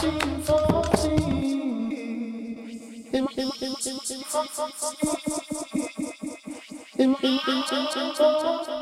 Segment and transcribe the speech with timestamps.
[0.00, 0.24] Thank
[8.68, 8.79] you.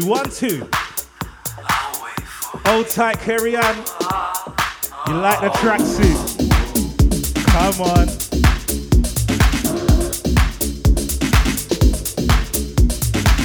[0.00, 0.68] Two, one, two.
[2.66, 3.76] Hold tight, carry on.
[5.06, 6.18] You like the tracksuit?
[7.46, 8.08] Come on.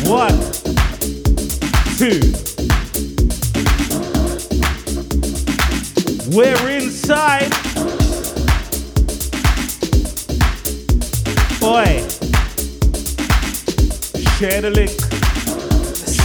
[0.09, 0.37] One,
[1.97, 2.19] two.
[6.35, 7.49] We're inside.
[11.59, 12.01] Boy.
[14.37, 15.12] Share the link.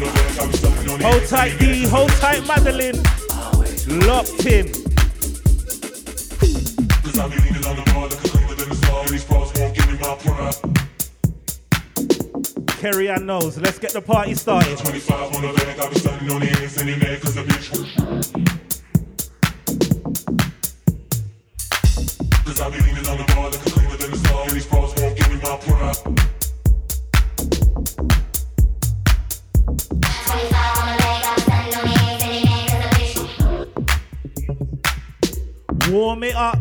[0.00, 1.84] Hold tight, D.
[1.86, 3.02] Hold tight, Madeline.
[4.06, 4.72] Locked in.
[12.78, 13.58] Kerry Ann knows.
[13.58, 14.78] Let's get the party started.
[14.78, 17.99] 25 on the I've been standing on the ends and mad cause the bitch.
[36.20, 36.59] Me up.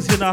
[0.00, 0.32] skills, you know.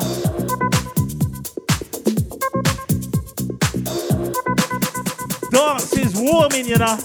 [5.52, 6.98] Dance is warming, you know.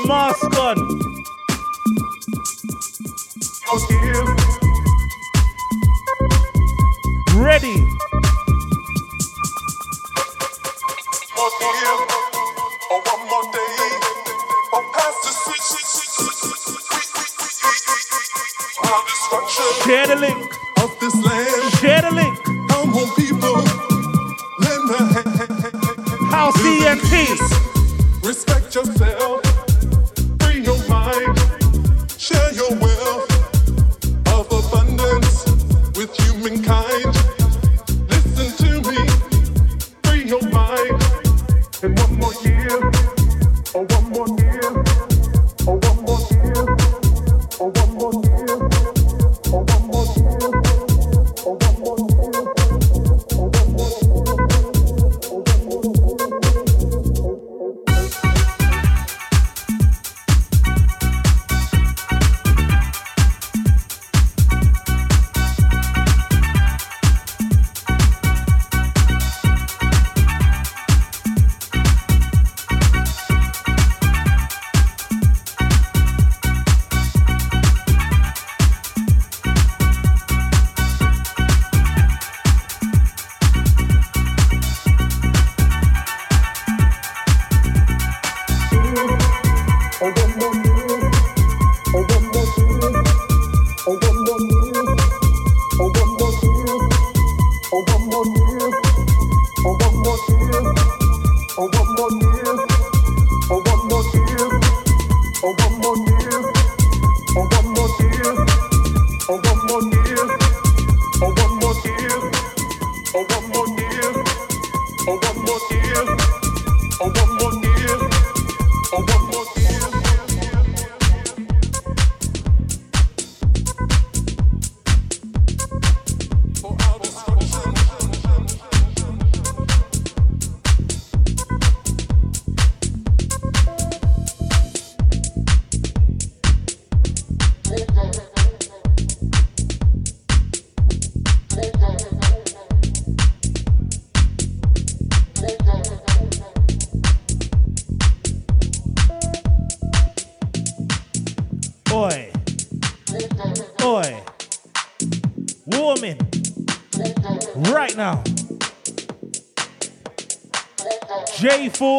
[0.00, 0.55] the mosque.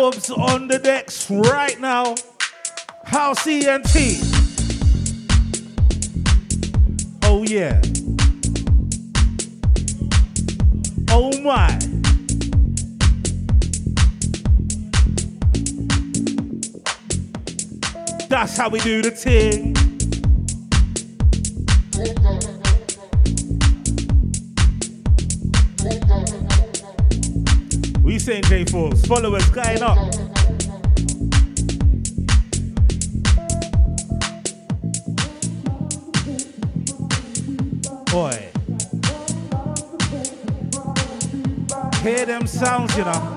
[0.08, 2.16] On the decks right now.
[3.04, 3.86] House ENT.
[7.24, 7.82] Oh yeah.
[11.10, 11.78] Oh my.
[18.30, 19.87] That's how we do the thing.
[29.08, 29.98] Followers going up.
[38.12, 38.50] Boy.
[42.04, 43.37] Hear them sounds, you know.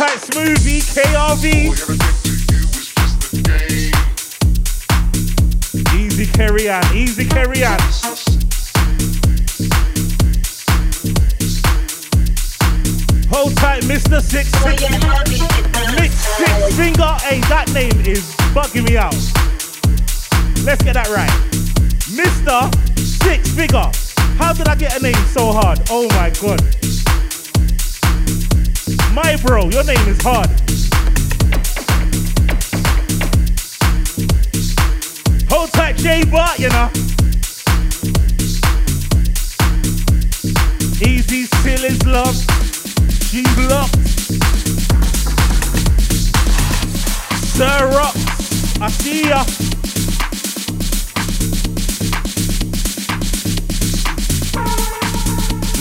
[0.00, 1.44] Old tight smoothie, KRV.
[5.94, 7.78] Easy carry on, easy carry on.
[13.28, 14.22] Hold tight, Mr.
[14.22, 14.82] Six Six.
[16.00, 17.16] Mix Six Finger.
[17.20, 19.12] Hey, that name is bugging me out.
[20.64, 21.28] Let's get that right.
[22.08, 22.72] Mr.
[22.98, 23.90] Six Figure.
[24.38, 25.80] How did I get a name so hard?
[25.90, 26.99] Oh my god.
[29.12, 30.48] My bro, your name is hard.
[35.50, 36.88] Hold tight, J Bart, you know.
[41.02, 42.36] Easy still is love.
[43.30, 43.96] She blocked.
[47.56, 48.14] Sir Rock,
[48.80, 49.44] I see ya.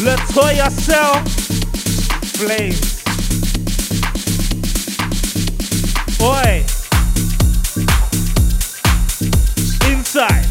[0.04, 1.24] Latoya Cell,
[2.34, 2.89] Flames.
[6.22, 6.66] Oi.
[9.90, 10.46] Inside.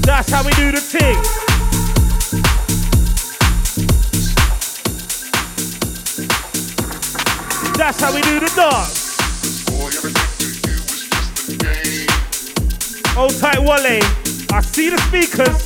[0.00, 1.16] That's how we do the thing.
[7.76, 9.04] That's how we do the dance.
[13.16, 14.00] Old tight Wale.
[14.50, 15.63] I see the speakers.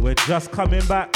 [0.00, 1.14] We're just coming back.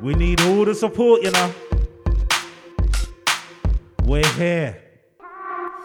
[0.00, 1.54] We need all the support, you know.
[4.04, 4.82] We're here.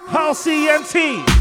[0.07, 1.32] House ENT.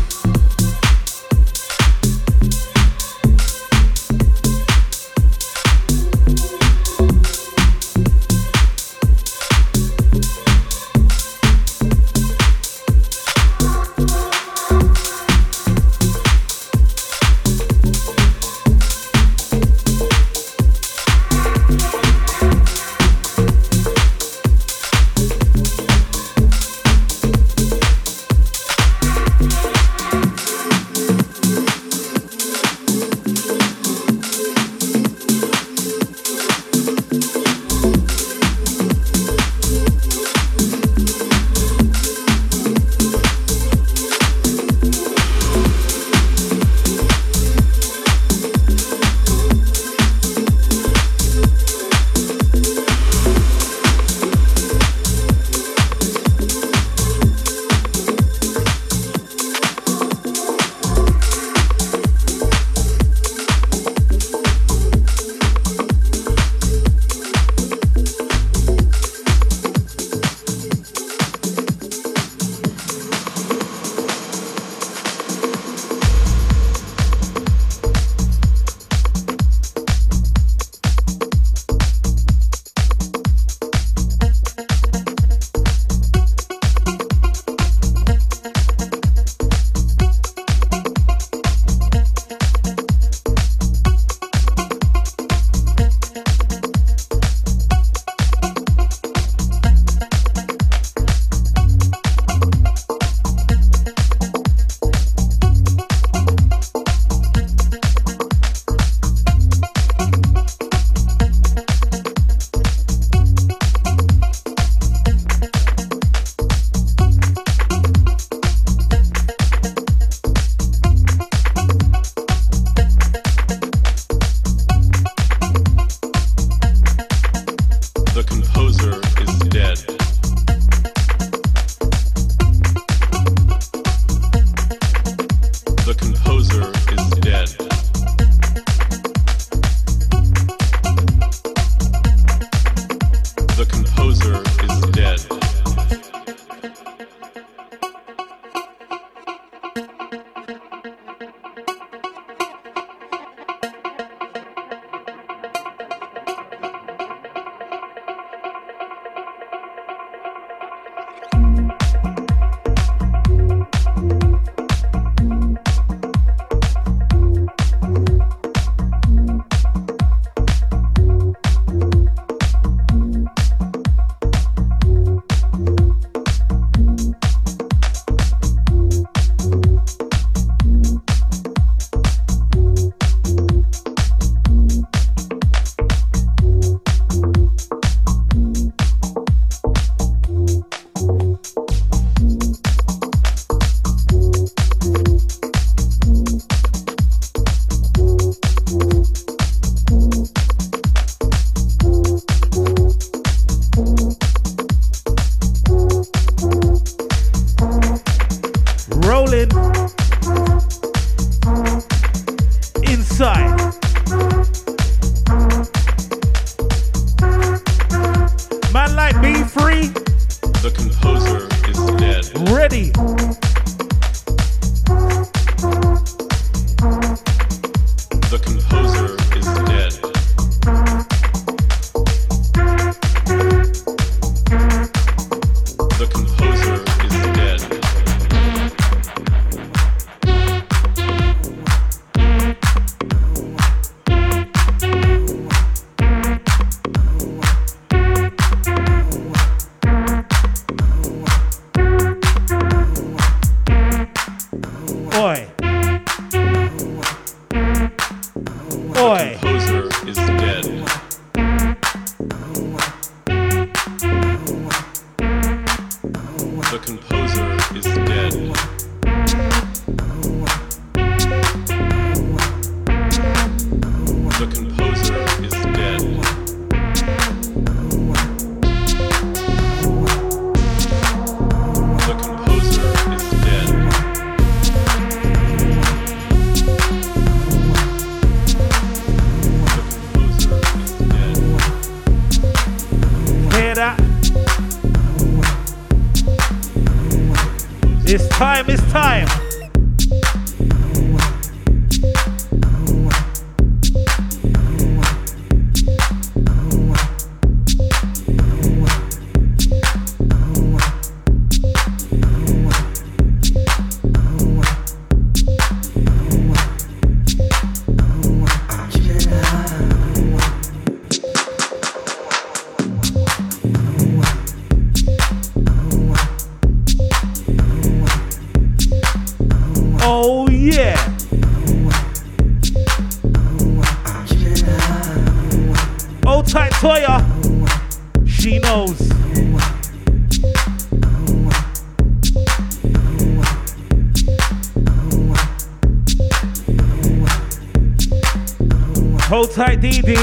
[349.82, 350.14] DD.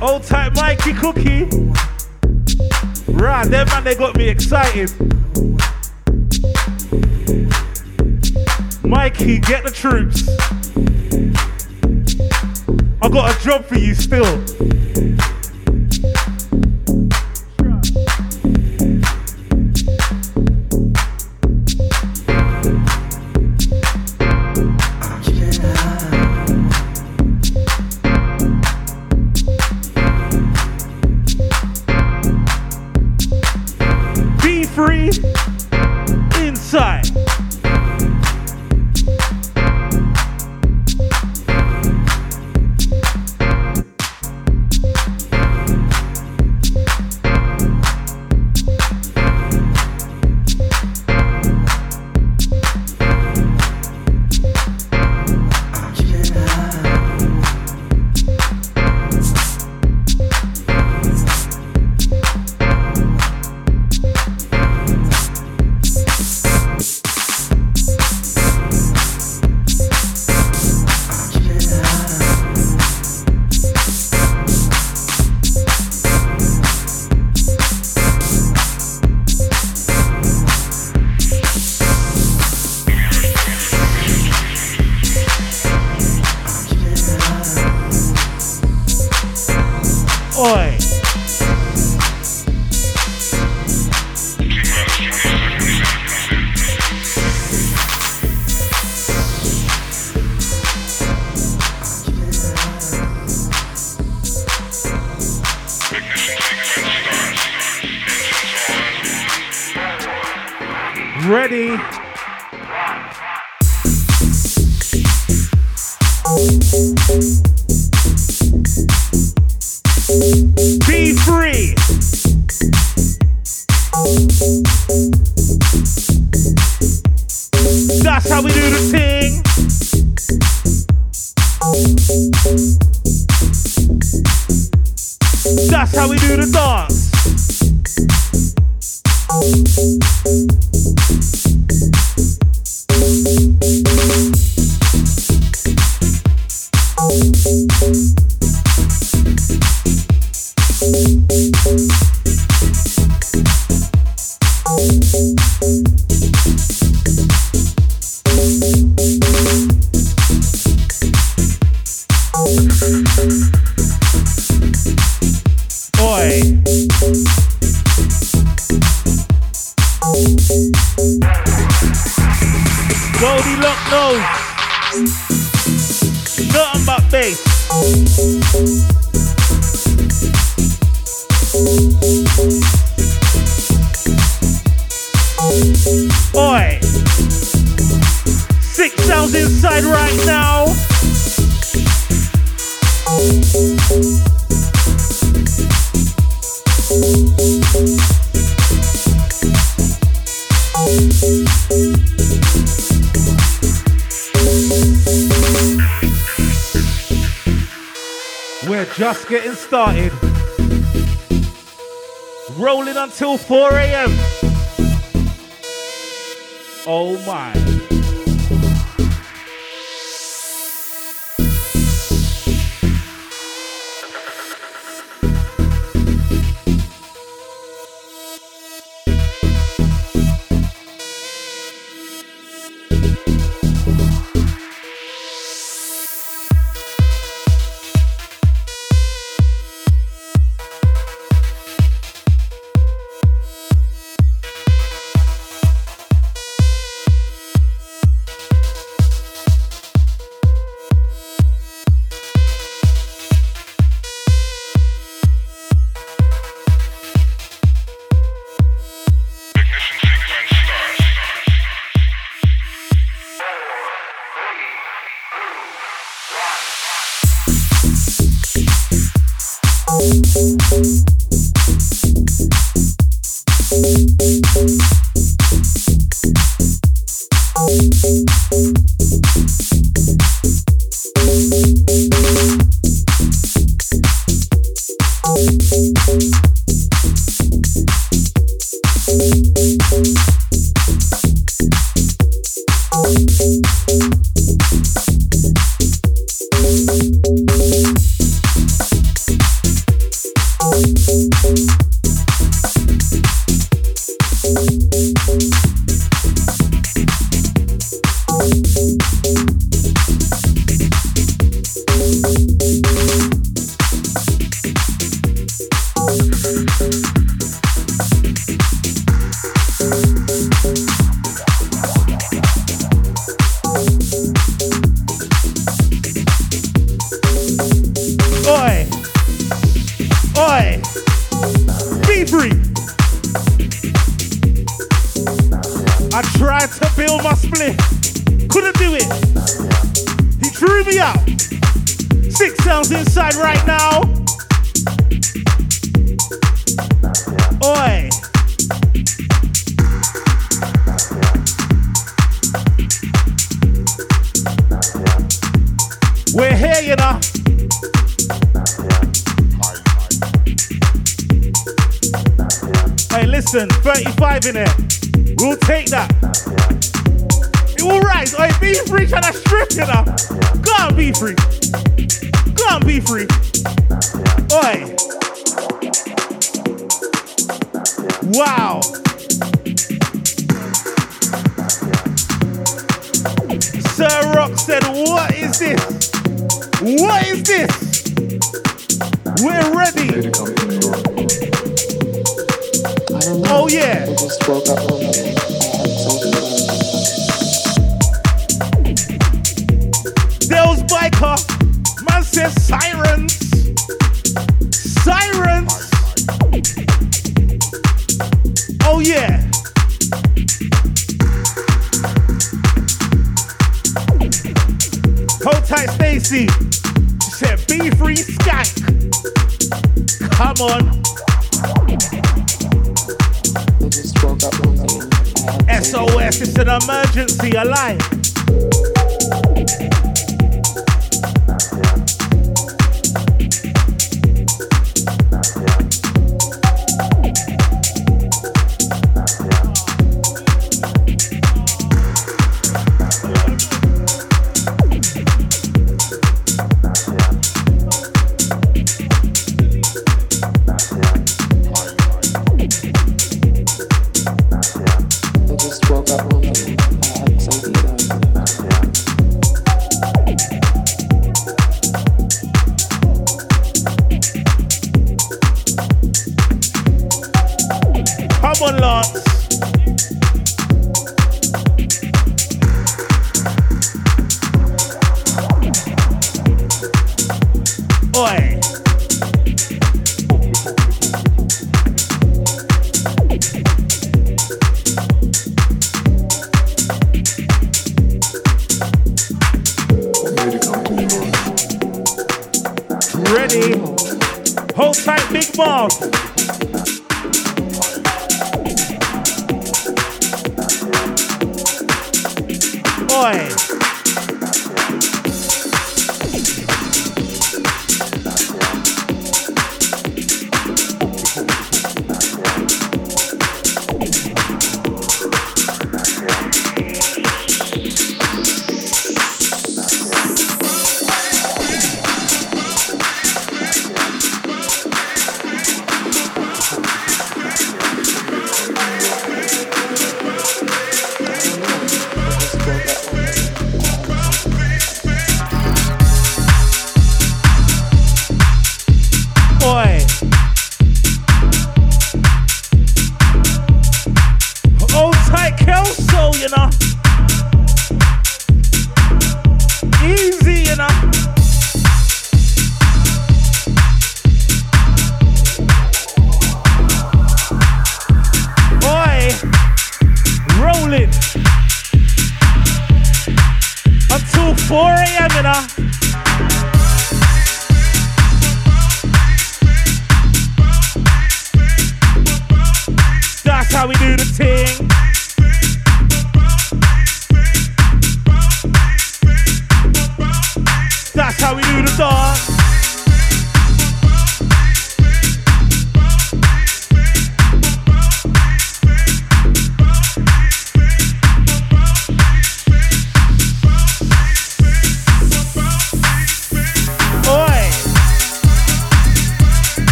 [0.00, 1.48] Old type Mikey Cookie.
[3.08, 4.92] Right, them man, they got me excited.
[8.84, 10.28] Mikey, get the troops.
[13.02, 14.40] I got a job for you still.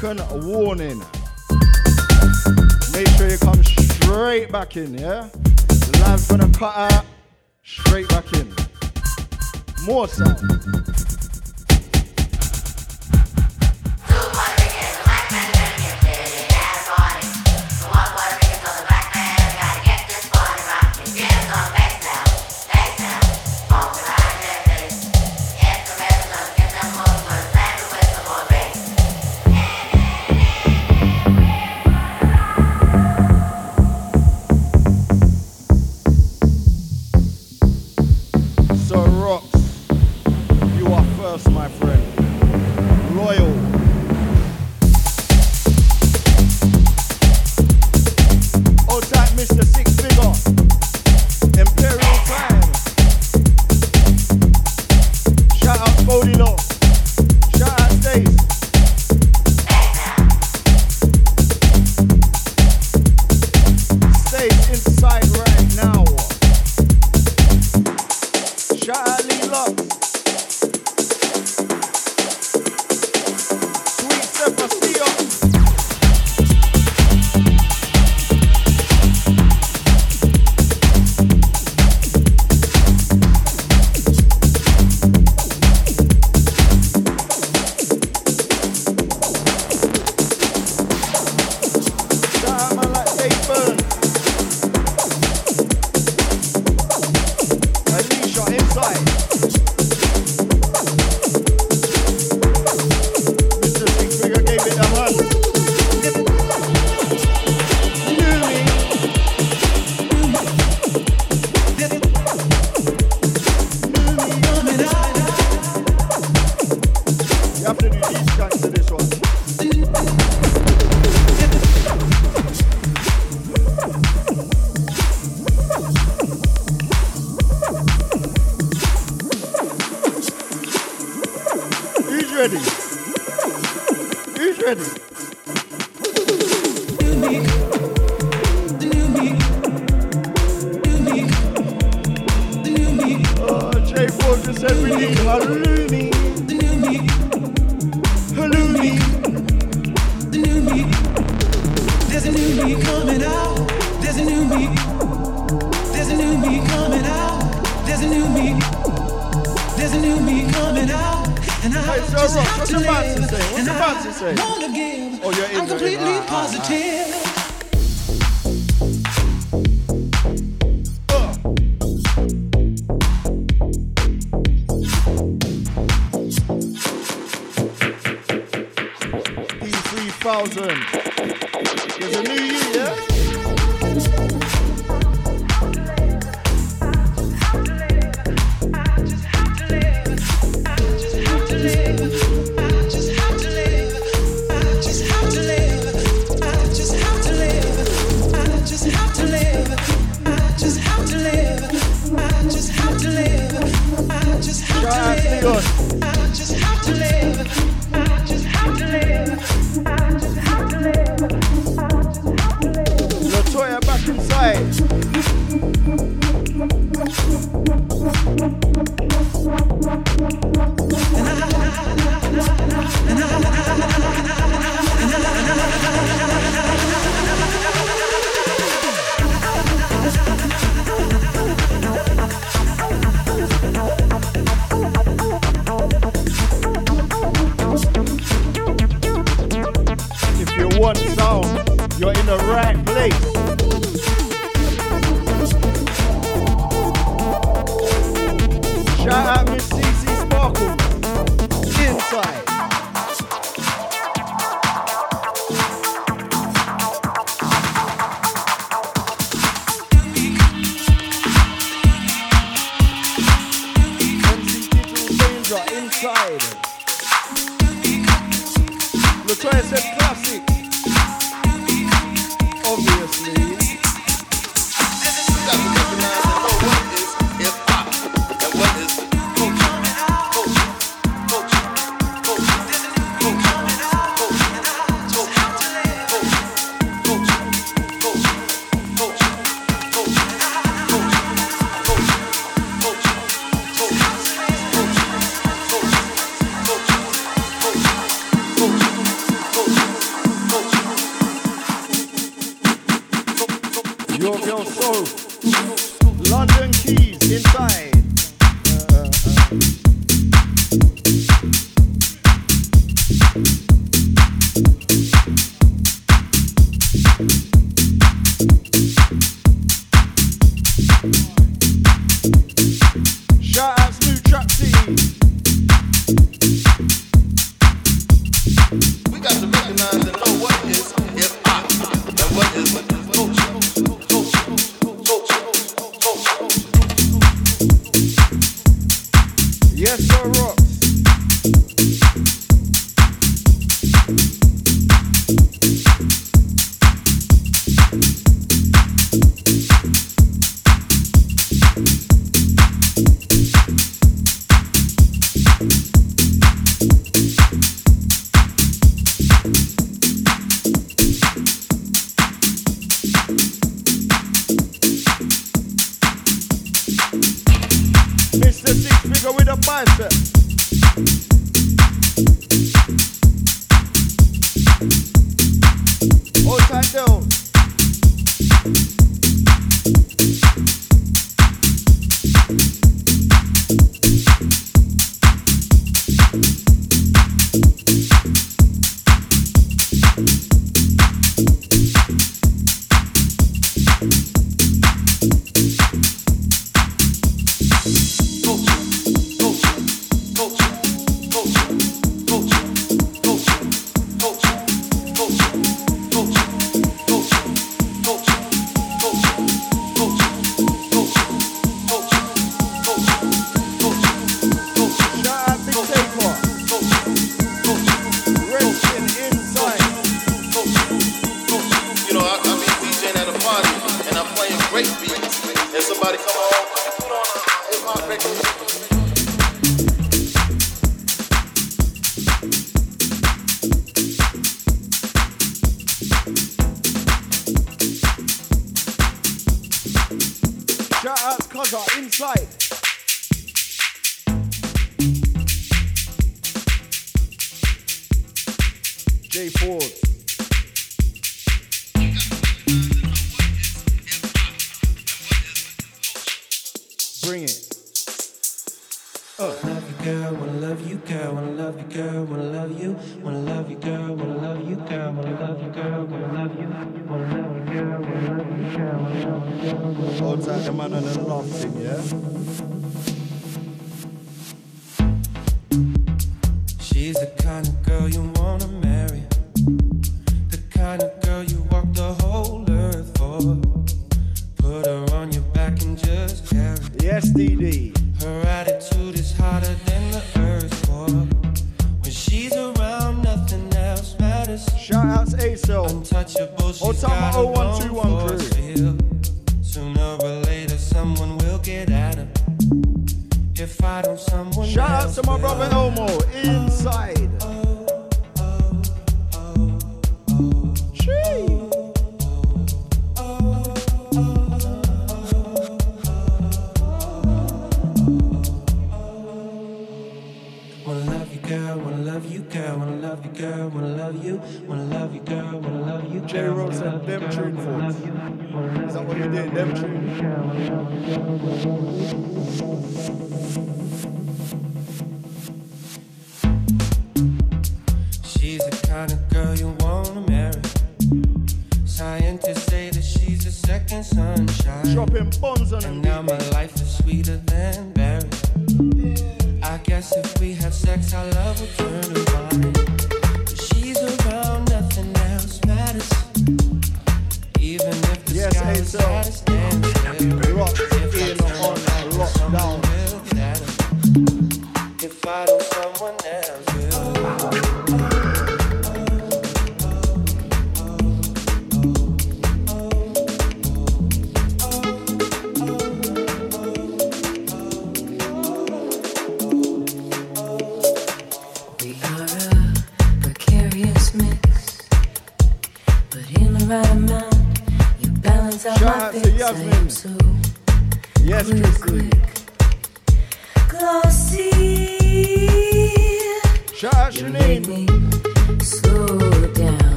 [0.00, 0.98] Second warning.
[2.92, 5.28] Make sure you come straight back in, yeah?
[5.32, 7.04] The live's gonna cut out,
[7.62, 8.54] straight back in.
[9.84, 10.79] More sound.
[49.40, 49.64] Mr.
[49.64, 49.89] Six.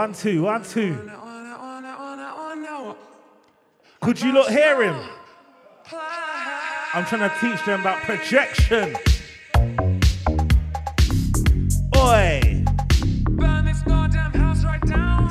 [0.00, 0.96] One, two, one, two.
[4.00, 4.96] Could you not hear him?
[6.94, 8.96] I'm trying to teach them about projection.
[11.94, 12.64] Oi.
[13.28, 15.28] Burn this goddamn house right down.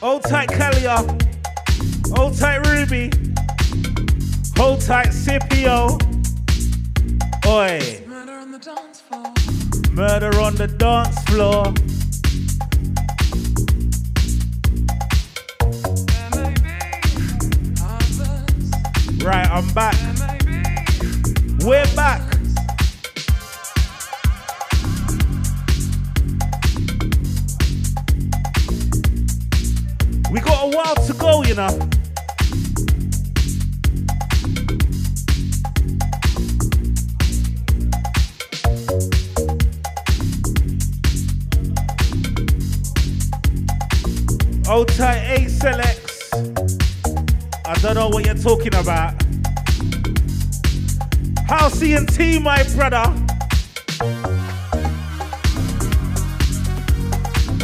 [0.00, 0.98] Hold tight, Kalia.
[2.16, 3.10] Hold tight, Ruby.
[4.56, 5.98] Hold tight, Scipio.
[7.48, 8.04] Oi.
[9.90, 11.74] Murder on the dance floor.
[51.90, 53.02] House T, my brother.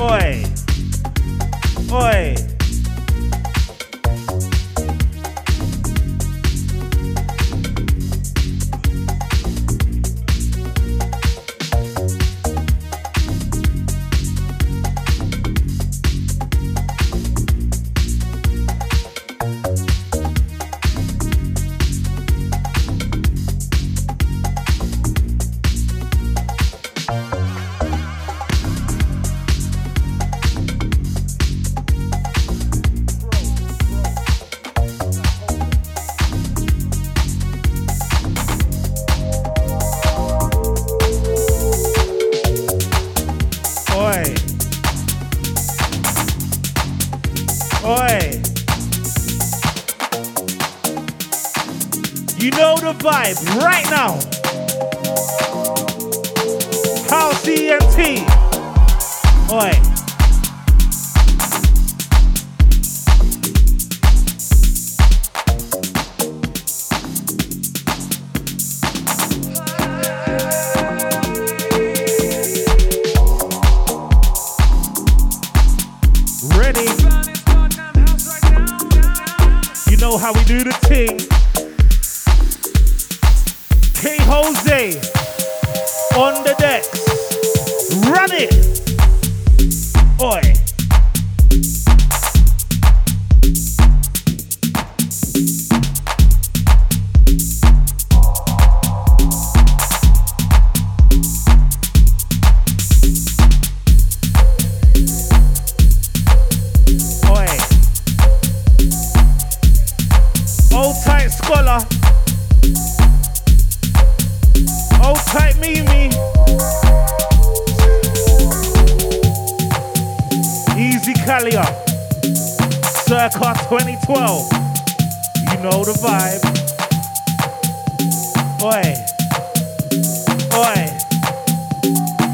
[0.00, 0.44] Oi.
[1.92, 2.47] Oi.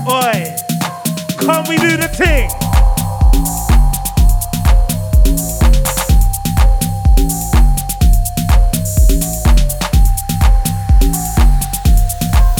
[0.07, 0.55] Oi,
[1.39, 2.51] can we do the thing?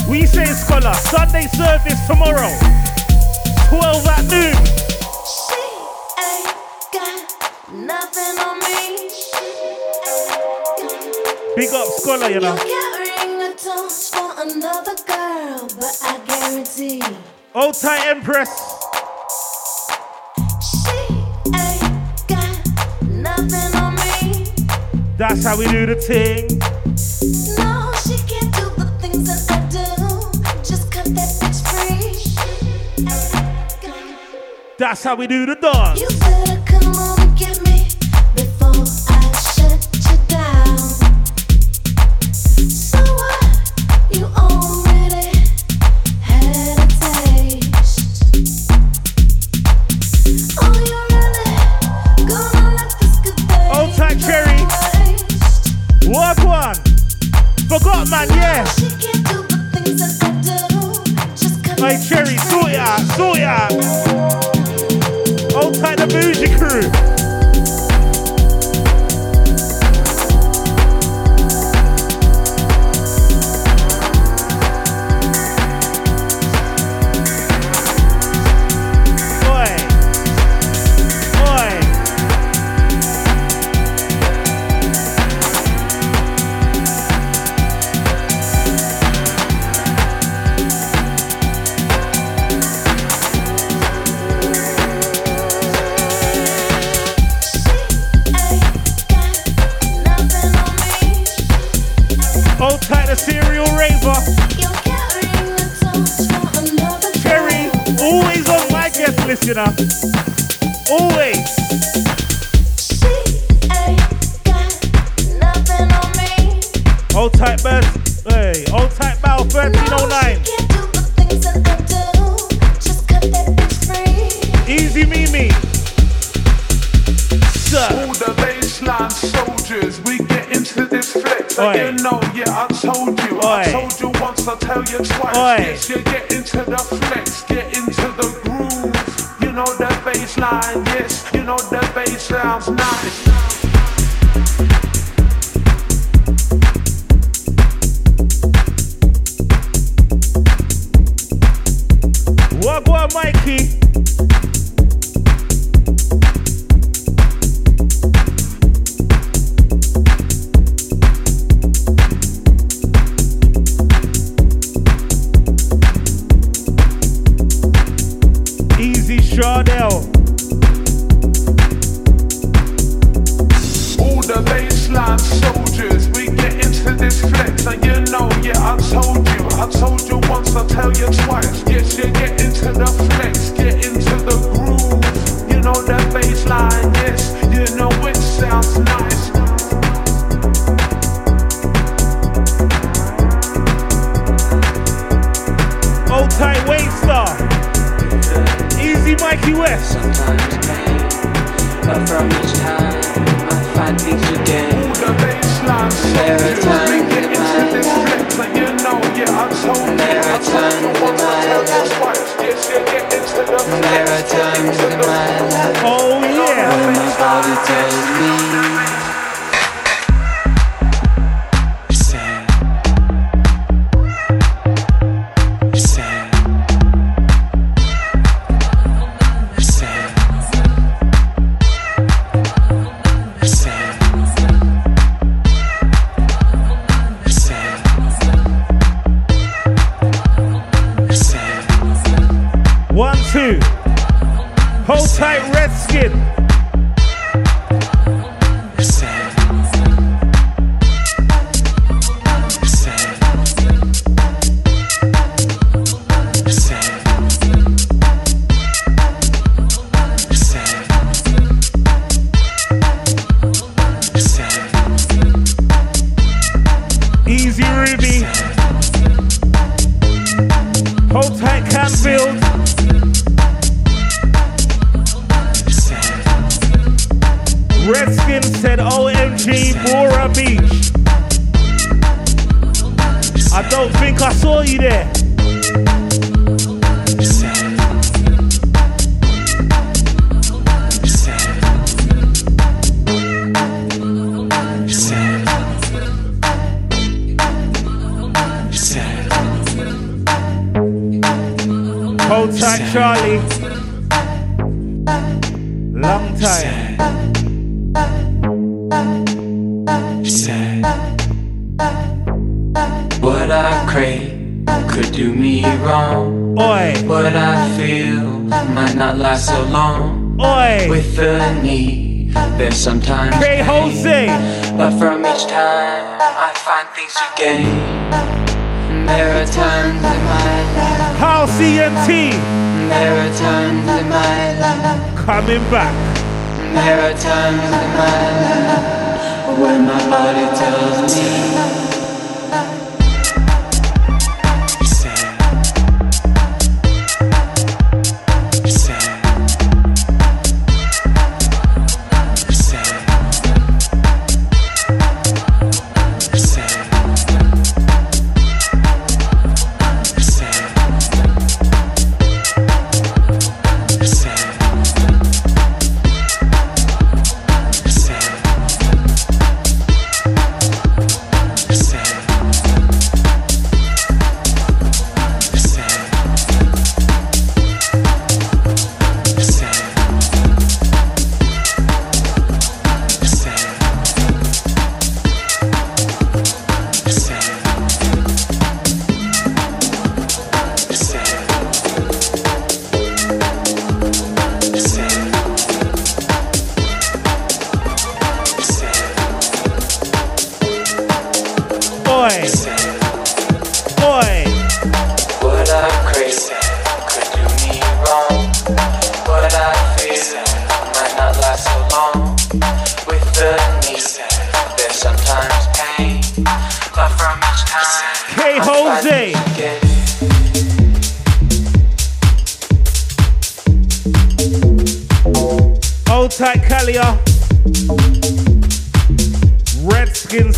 [0.09, 2.49] We say scholar, Sunday service tomorrow,
[3.69, 4.57] 12 at noon.
[5.37, 5.61] She
[6.25, 6.49] ain't
[6.95, 7.29] got
[7.75, 9.11] nothing on me.
[11.57, 12.57] Big up scholar, you know.
[12.65, 12.95] You
[13.45, 17.01] a for another girl, but I guarantee.
[17.57, 18.51] Old tight Empress.
[25.17, 26.49] That's how we do the thing.
[27.57, 29.85] No, she can't do the things that I do.
[30.65, 32.11] Just cut that bitch free.
[34.77, 36.24] That's how we do the dance.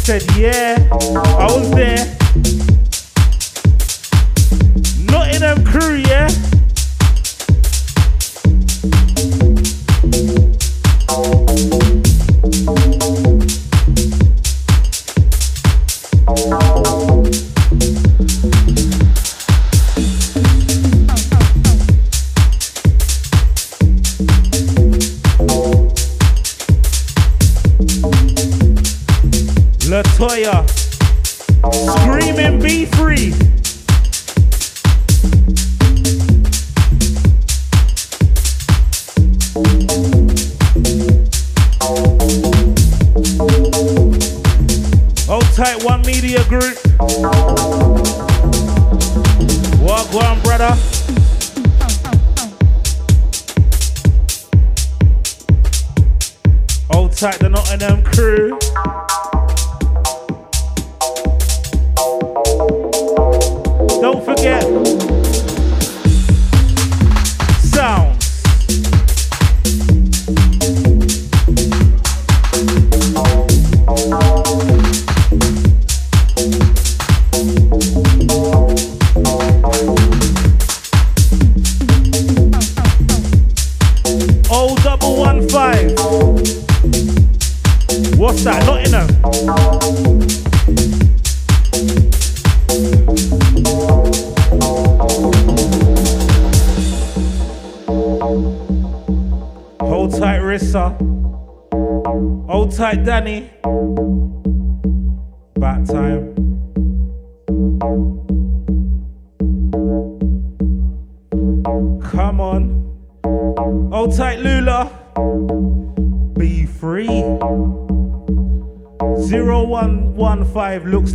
[0.07, 2.07] said, yeah, I was there.
[5.11, 6.16] Not in them crew, yeah.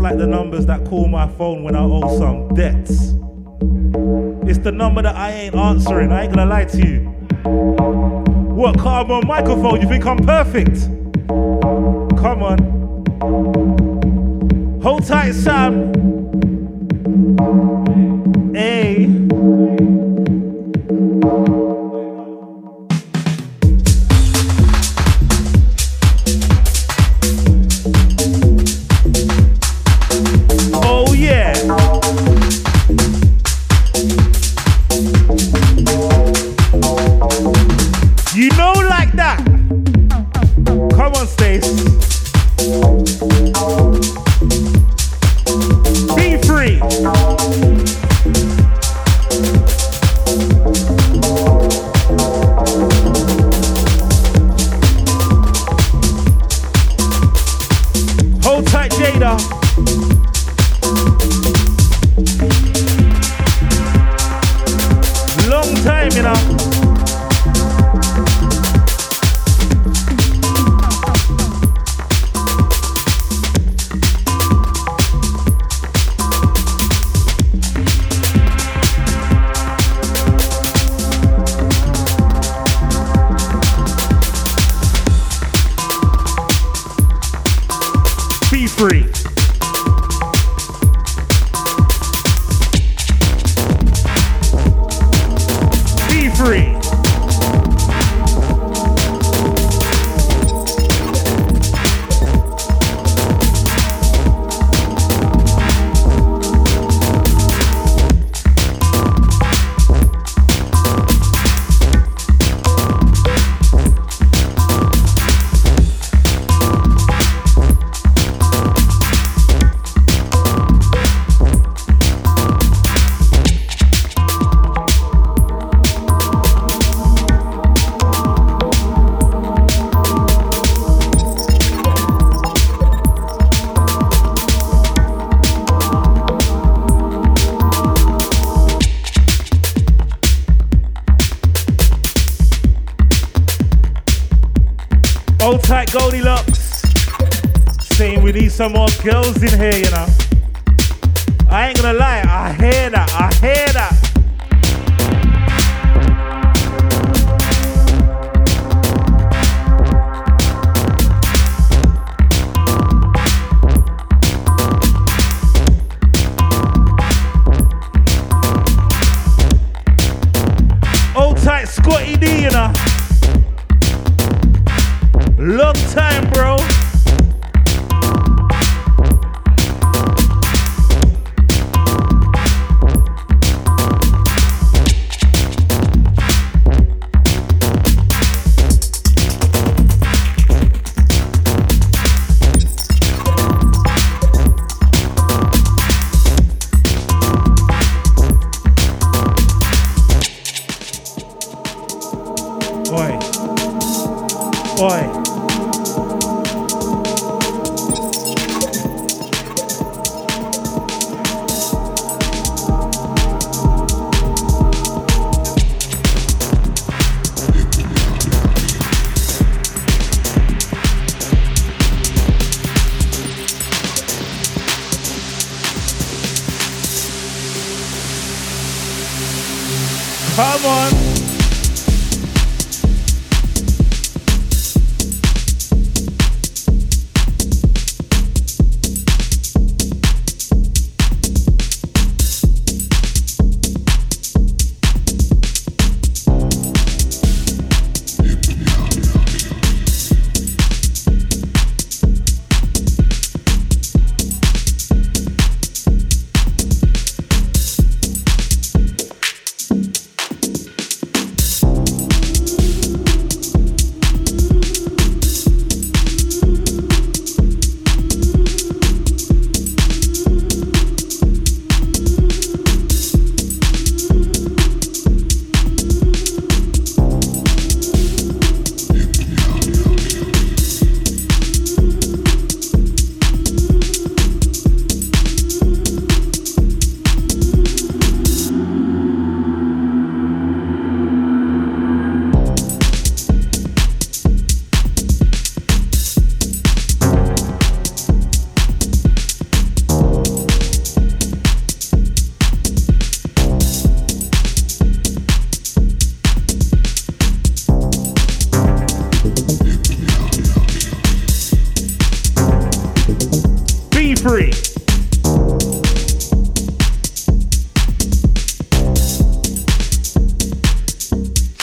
[0.01, 3.13] like the numbers that call my phone when I owe some debts.
[4.49, 6.99] It's the number that I ain't answering, I ain't gonna lie to you.
[8.55, 10.89] What, carbon microphone, you think I'm perfect?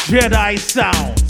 [0.09, 1.28] Jedi Sounds.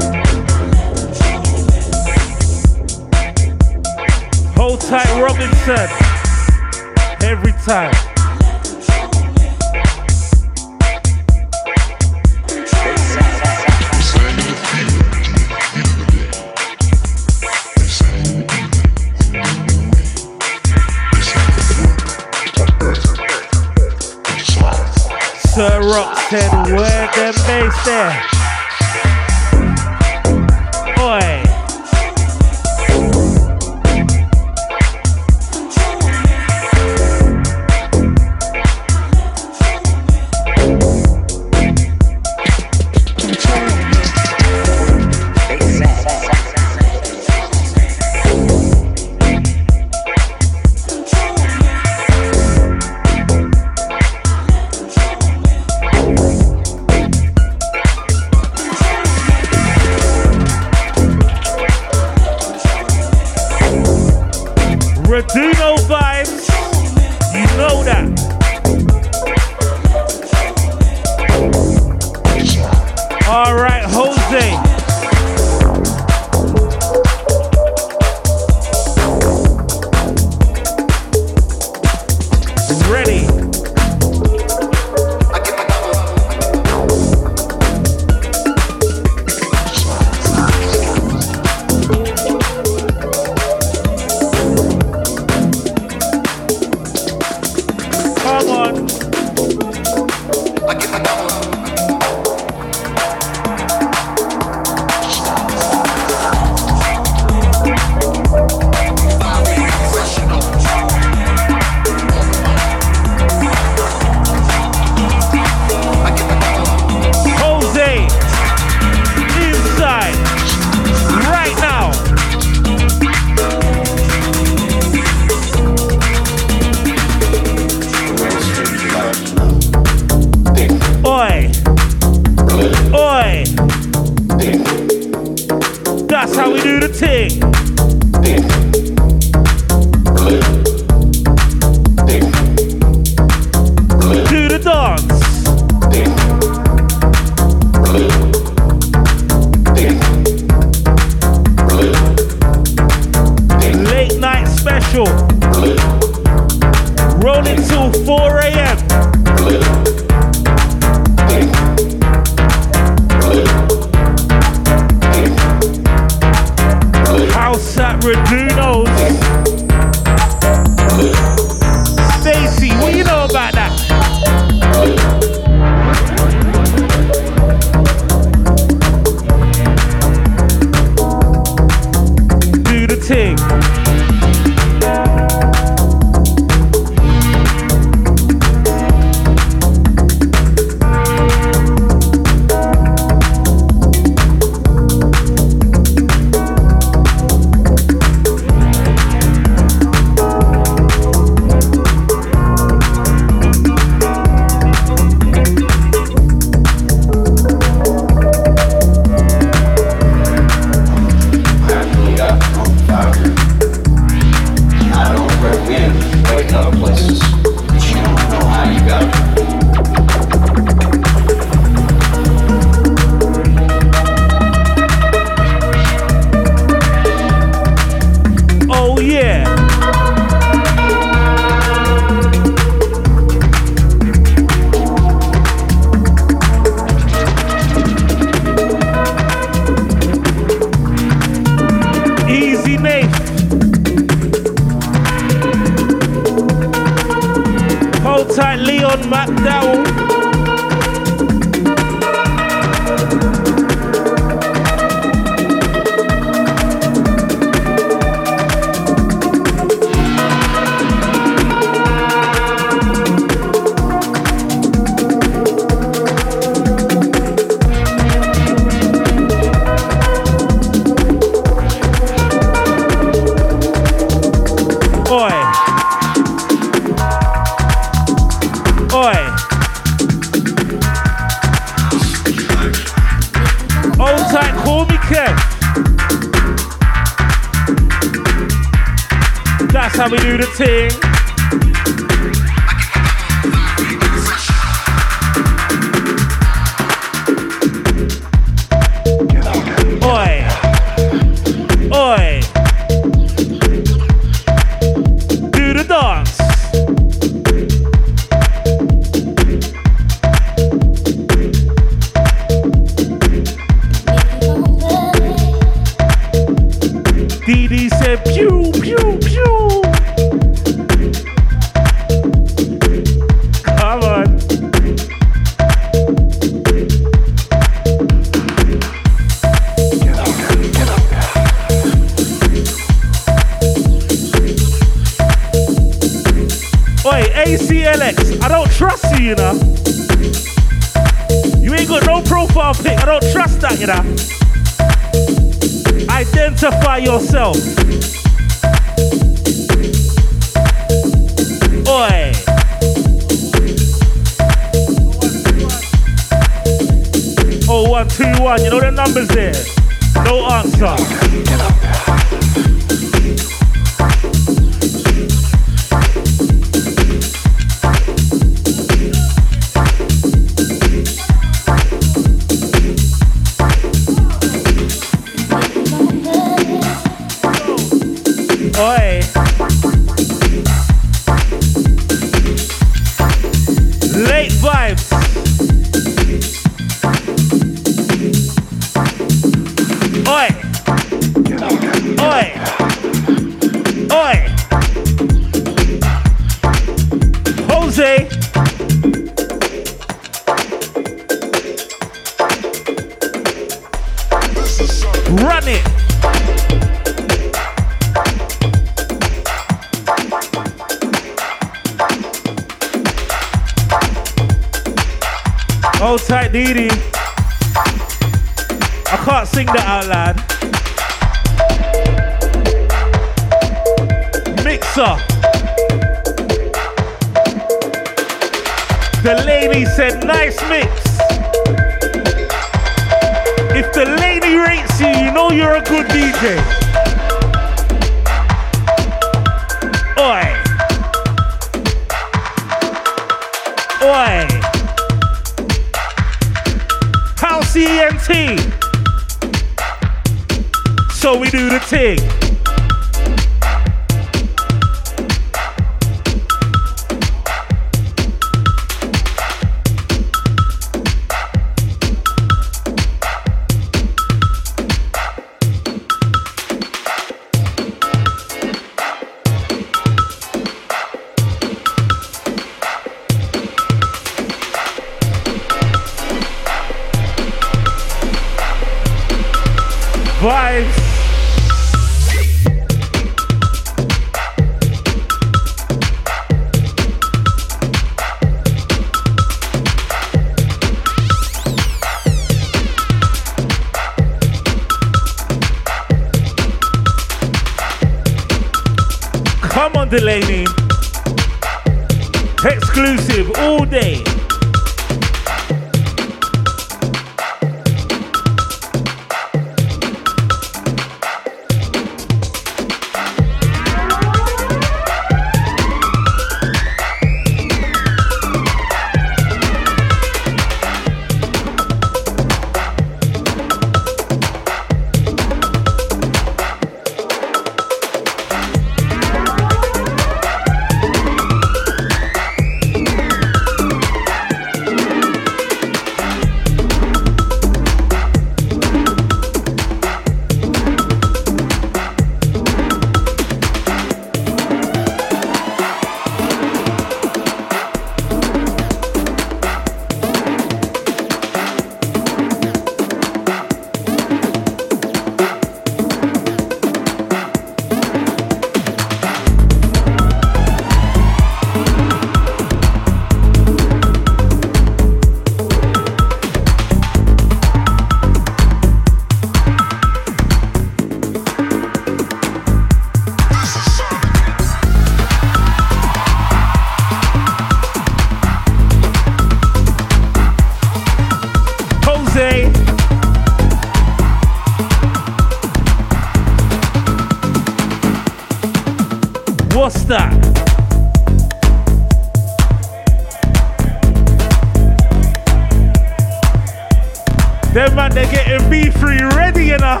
[598.16, 600.00] They're getting B3 ready, you know.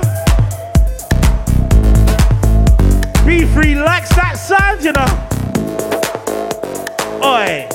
[3.26, 5.04] B3 likes that sound, you know.
[7.22, 7.68] Oi.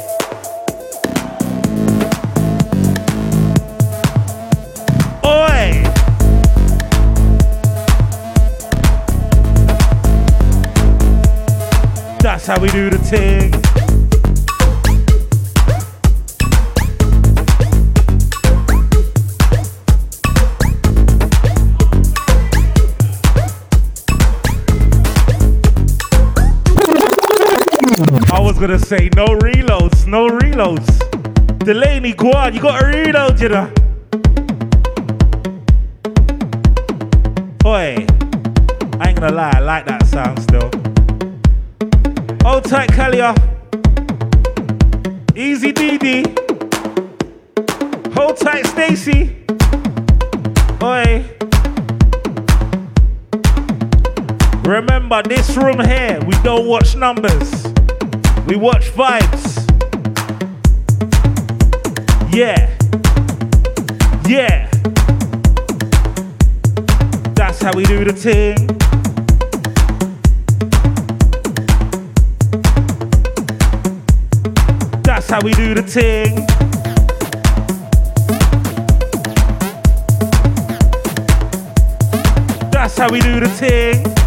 [5.23, 5.83] Oi.
[12.19, 13.70] That's how we do the thing.
[28.61, 30.87] Gonna say no reloads, no reloads.
[31.65, 33.73] Delaney, go on, you gotta reload, you know.
[37.65, 38.05] Oi,
[38.99, 40.69] I ain't gonna lie, I like that sound still.
[42.43, 43.33] Hold tight, Kalia.
[45.35, 46.27] Easy DD.
[48.13, 49.37] Hold tight, Stacy.
[50.83, 51.25] Oi.
[54.63, 57.71] Remember, this room here, we don't watch numbers.
[58.51, 59.63] We watch vibes.
[62.33, 62.69] Yeah.
[64.27, 64.69] Yeah.
[67.33, 68.67] That's how we do the thing.
[75.01, 76.35] That's how we do the thing.
[82.69, 84.20] That's how we do the thing.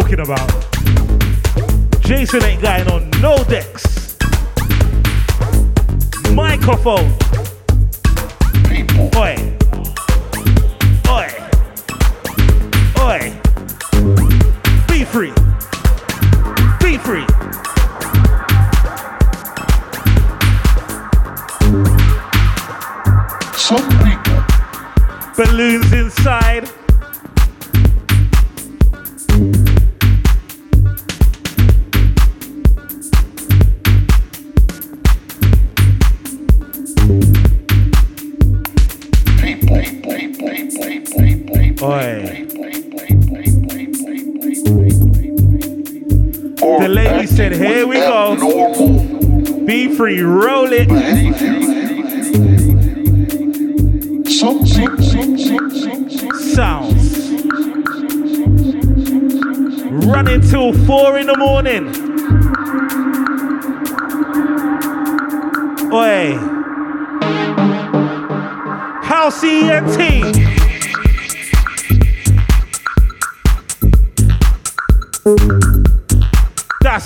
[0.00, 0.43] Talking about.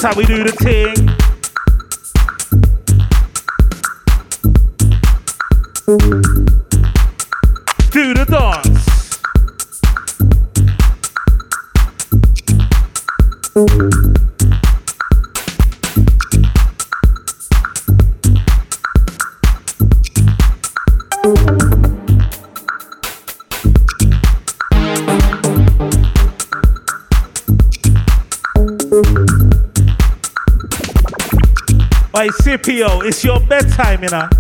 [0.09, 0.78] How we do the thing.
[32.59, 34.38] Scipio, it's your bedtime, you know.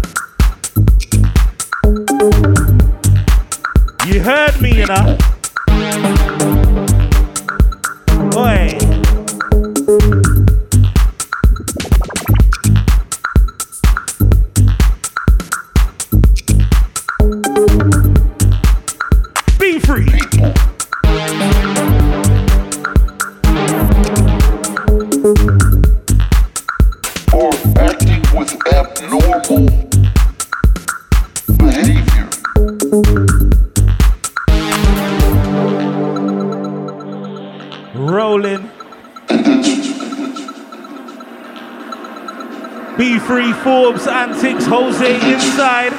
[44.98, 45.92] Jose inside.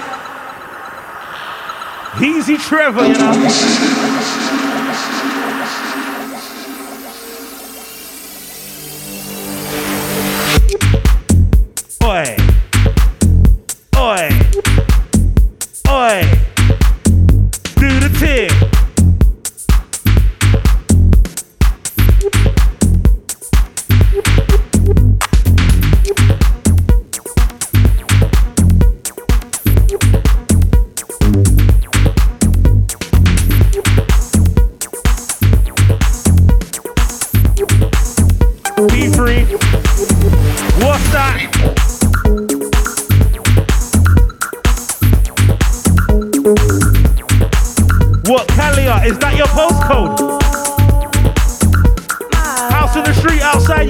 [2.21, 3.95] Easy Trevor, you know.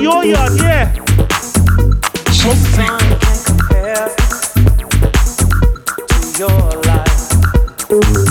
[0.10, 0.96] Outside your yard, yeah.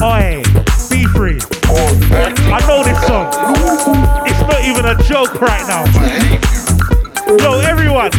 [0.00, 0.42] Oi,
[0.90, 1.38] be free.
[1.70, 3.26] I know this song.
[4.26, 5.84] It's not even a joke right now.
[7.38, 8.12] Yo, everyone,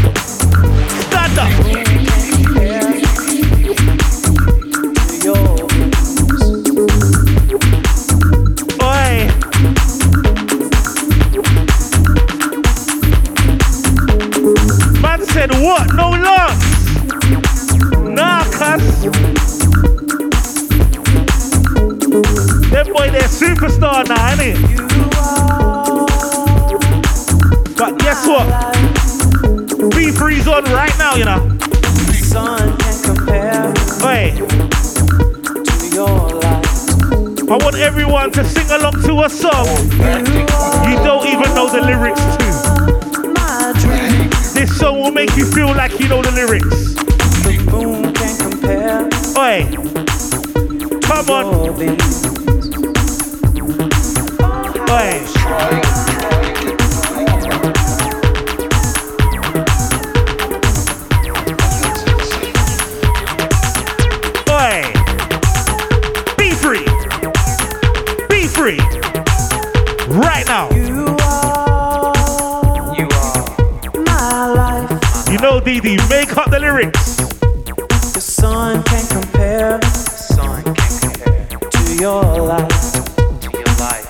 [1.07, 1.49] stand up.
[15.31, 15.93] Said what?
[15.93, 16.57] No loss.
[17.99, 19.03] Nah, cuz.
[22.71, 24.57] Them boy, they're superstar now, innit?
[27.77, 28.47] But guess what?
[29.93, 31.39] B3's on right now, you know.
[34.01, 34.33] Hey.
[37.51, 39.65] I want everyone to sing along to a song
[40.89, 42.48] you don't even know the lyrics to.
[44.59, 46.93] This song will make you feel like you know the lyrics.
[49.37, 49.63] Oi.
[51.01, 51.45] Come on.
[54.89, 55.09] Oi.
[56.03, 56.08] Oi.
[75.59, 77.17] Know, make up the lyrics.
[78.13, 79.81] The sun can compare.
[79.81, 82.93] Sun can compare to your life.
[83.17, 84.07] To your life.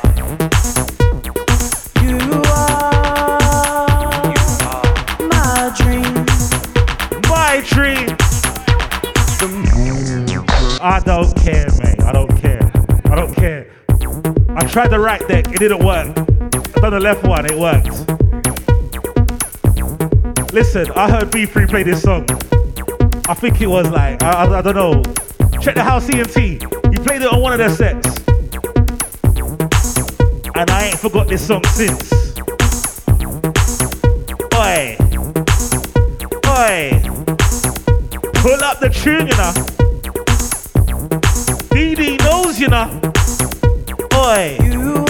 [2.04, 2.18] You
[2.54, 3.40] are.
[4.30, 4.86] You are
[5.28, 6.14] my dream.
[7.28, 8.16] My dream.
[10.80, 12.02] I don't care, mate.
[12.04, 12.72] I don't care.
[13.06, 13.72] I don't care.
[14.56, 16.16] I tried the right deck, it didn't work.
[16.78, 17.99] I done the left one, it worked.
[20.60, 22.26] Listen, I heard B3 play this song.
[23.30, 25.02] I think it was like, I, I, I don't know.
[25.62, 26.36] Check the house ENT.
[26.36, 28.06] You played it on one of their sets.
[30.56, 32.12] And I ain't forgot this song since.
[34.54, 34.98] Oi.
[36.46, 36.92] Oi.
[38.42, 39.54] Pull up the tune, you know.
[41.72, 43.00] DD knows, you know.
[44.14, 44.58] Oi.
[44.62, 45.09] You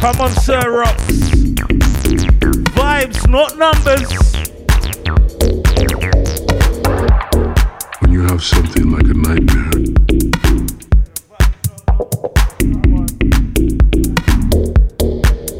[0.00, 1.02] Come on, Sir Rocks.
[2.78, 4.08] Vibes, not numbers.
[8.00, 9.72] When you have something like a nightmare,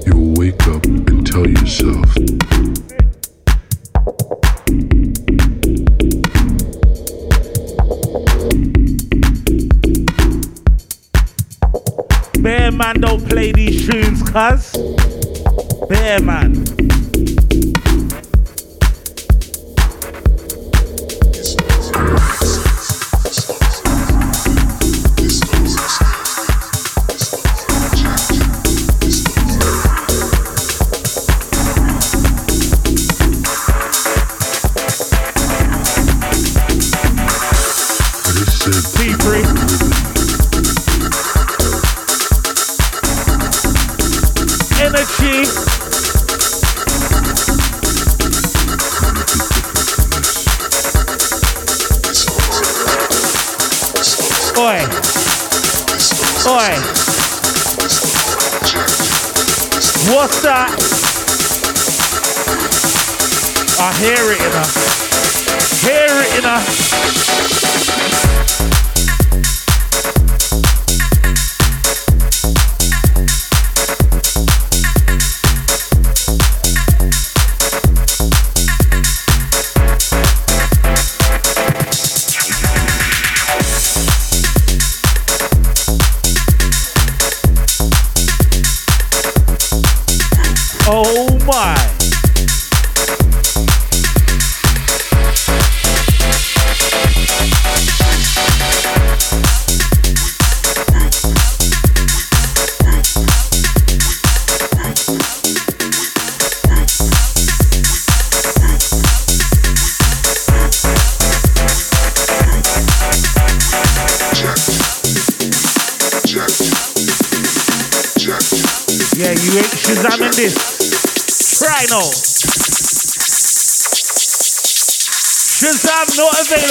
[0.07, 2.15] you'll wake up and tell yourself.
[12.41, 14.73] Bear man don't play these tunes, cuz.
[15.89, 16.68] Bear man.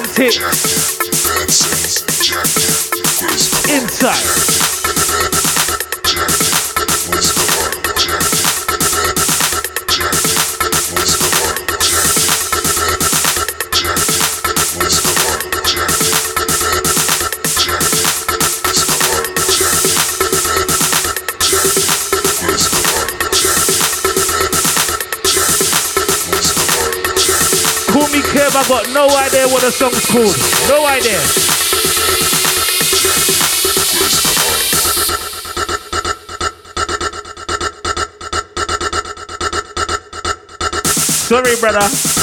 [0.00, 0.38] Anticx.
[3.68, 4.69] Inside.
[29.40, 30.36] Idea what the song's called.
[30.68, 31.18] No idea.
[41.28, 42.19] Sorry, brother.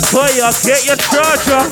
[0.00, 1.68] Bad player, get your charger.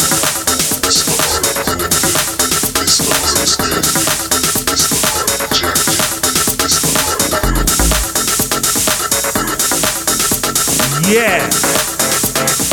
[11.09, 11.49] Yeah.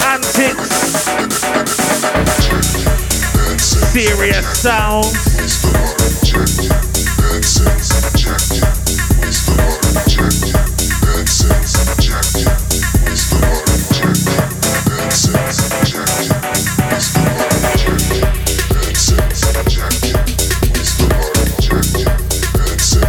[0.04, 0.70] Anticx.
[3.94, 5.25] Serious sound.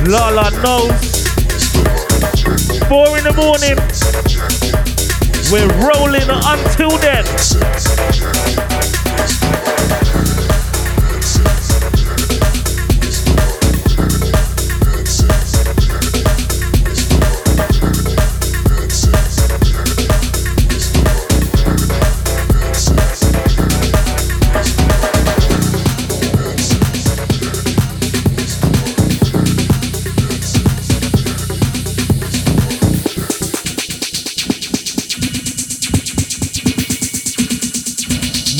[0.06, 1.26] Lala knows.
[2.86, 3.76] Four in the morning.
[5.50, 8.25] We're rolling until then.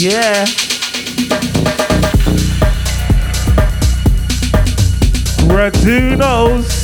[0.06, 0.44] Yeah.
[5.48, 6.75] Radunos.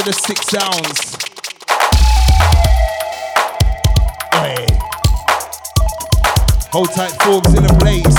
[0.00, 1.16] to the six sounds.
[6.72, 8.16] Hold tight, Forbez in the place.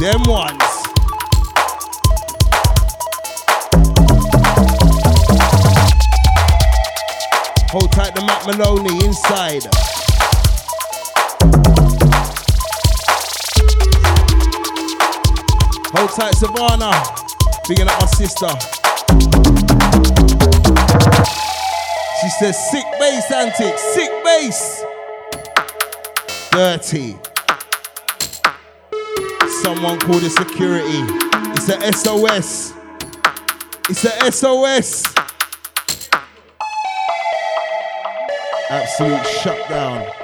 [0.00, 0.62] Them ones.
[7.70, 9.64] Hold tight the Matt Maloney inside.
[15.94, 17.19] Hold tight Savannah.
[17.70, 18.48] Big up my sister.
[22.20, 24.82] She says sick bass Anticx, sick bass.
[26.50, 27.16] Dirty.
[29.62, 31.04] Someone called it security.
[31.54, 32.74] It's a SOS.
[33.88, 35.14] It's a SOS.
[38.68, 40.19] Absolute shutdown.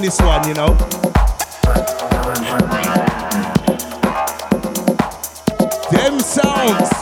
[0.00, 0.74] in this one, you know.
[5.90, 6.99] Them sounds.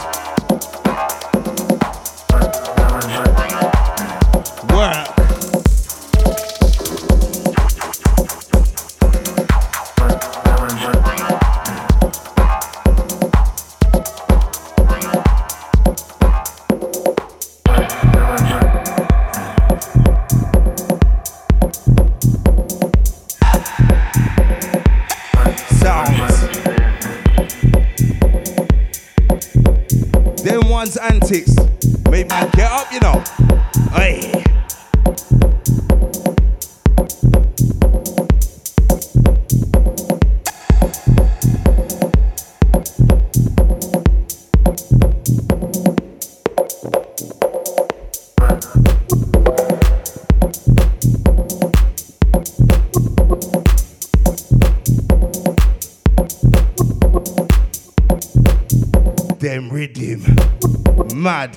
[61.38, 61.56] God.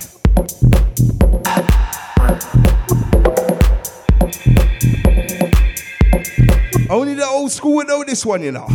[6.89, 8.67] Only the old school would know this one, you know.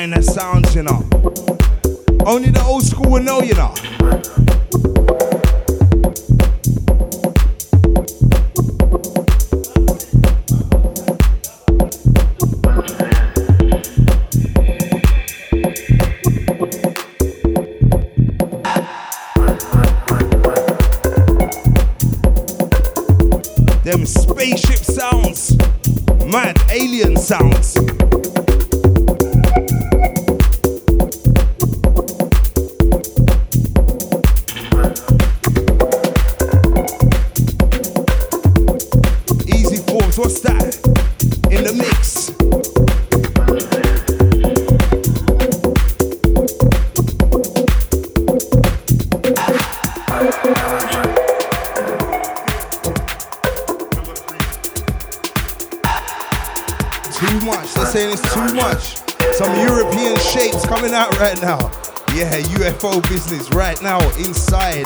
[0.00, 1.06] playing that sounds, you know.
[2.24, 3.74] Only the old school will know, you know.
[61.00, 61.58] out right now.
[62.14, 64.84] Yeah, UFO business right now inside.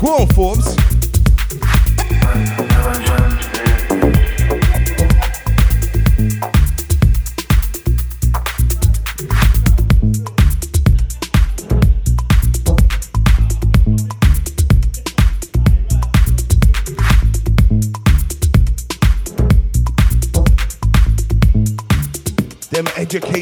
[0.00, 0.69] Go on, Forbez.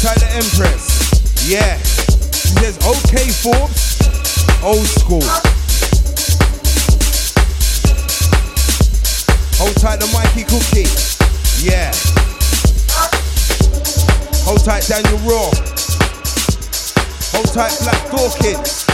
[0.00, 1.46] The Empress.
[1.46, 1.76] Yeah.
[1.76, 4.00] She says, okay, Forbez.
[4.64, 5.20] Old school.
[9.60, 10.88] Hold tight the Mikey Cookie.
[11.60, 11.92] Yeah.
[14.48, 15.50] Hold tight Daniel Raw.
[17.36, 18.86] Hold tight Black Dawkins.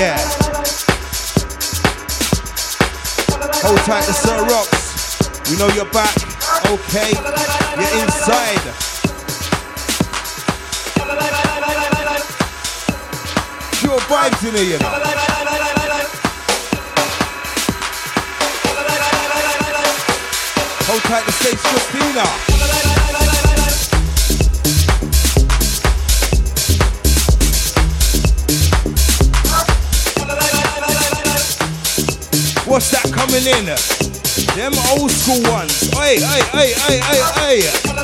[0.00, 0.16] Yeah.
[3.60, 5.50] Hold tight the Sir Rocks.
[5.50, 6.25] We know you're back.
[6.64, 7.12] Okay.
[7.12, 8.64] You're inside.
[13.78, 14.88] Pure vibes in here, you know.
[20.88, 22.22] Hold tight the stage, Christina.
[29.48, 29.66] Uh.
[32.66, 33.95] What's that coming in?
[34.56, 35.90] Them old school ones.
[35.90, 37.95] Hey, hey, hey, hey, hey, hey.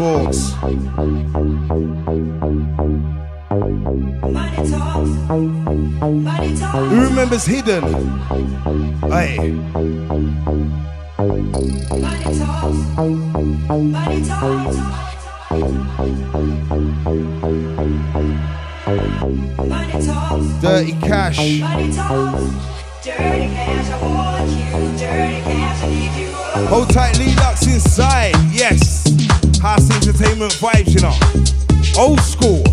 [0.00, 0.52] Talks.
[6.88, 7.82] Who remembers Hidden?
[9.10, 9.36] Hey.
[20.62, 21.36] Dirty Cash.
[23.04, 23.88] Dirty cash.
[26.70, 28.34] Hold tight, Lee Lux inside.
[28.50, 29.39] Yes.
[29.60, 32.02] House entertainment vibes, you know.
[32.02, 32.69] Old school.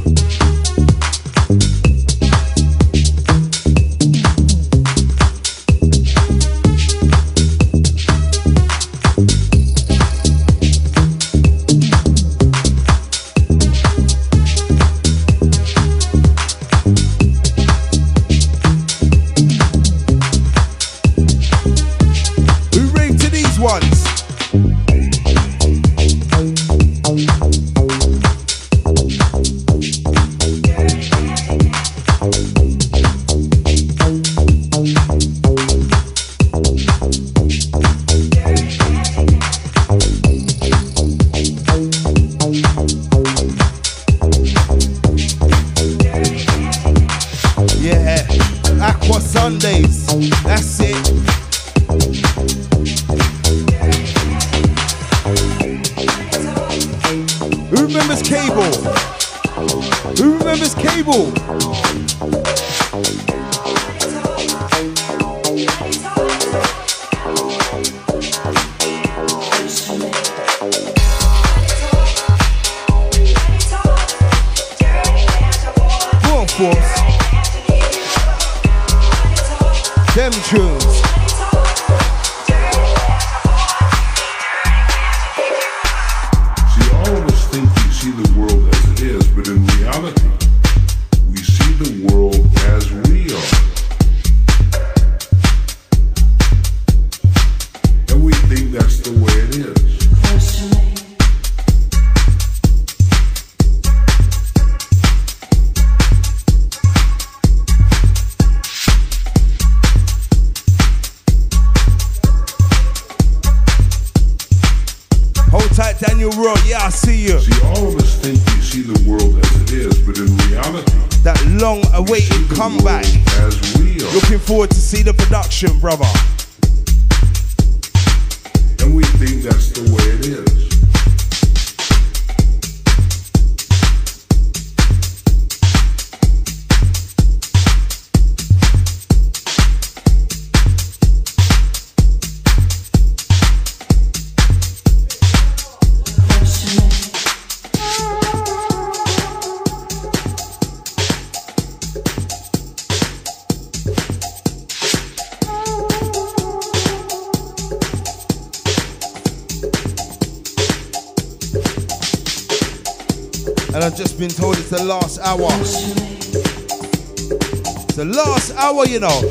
[168.88, 169.27] You know.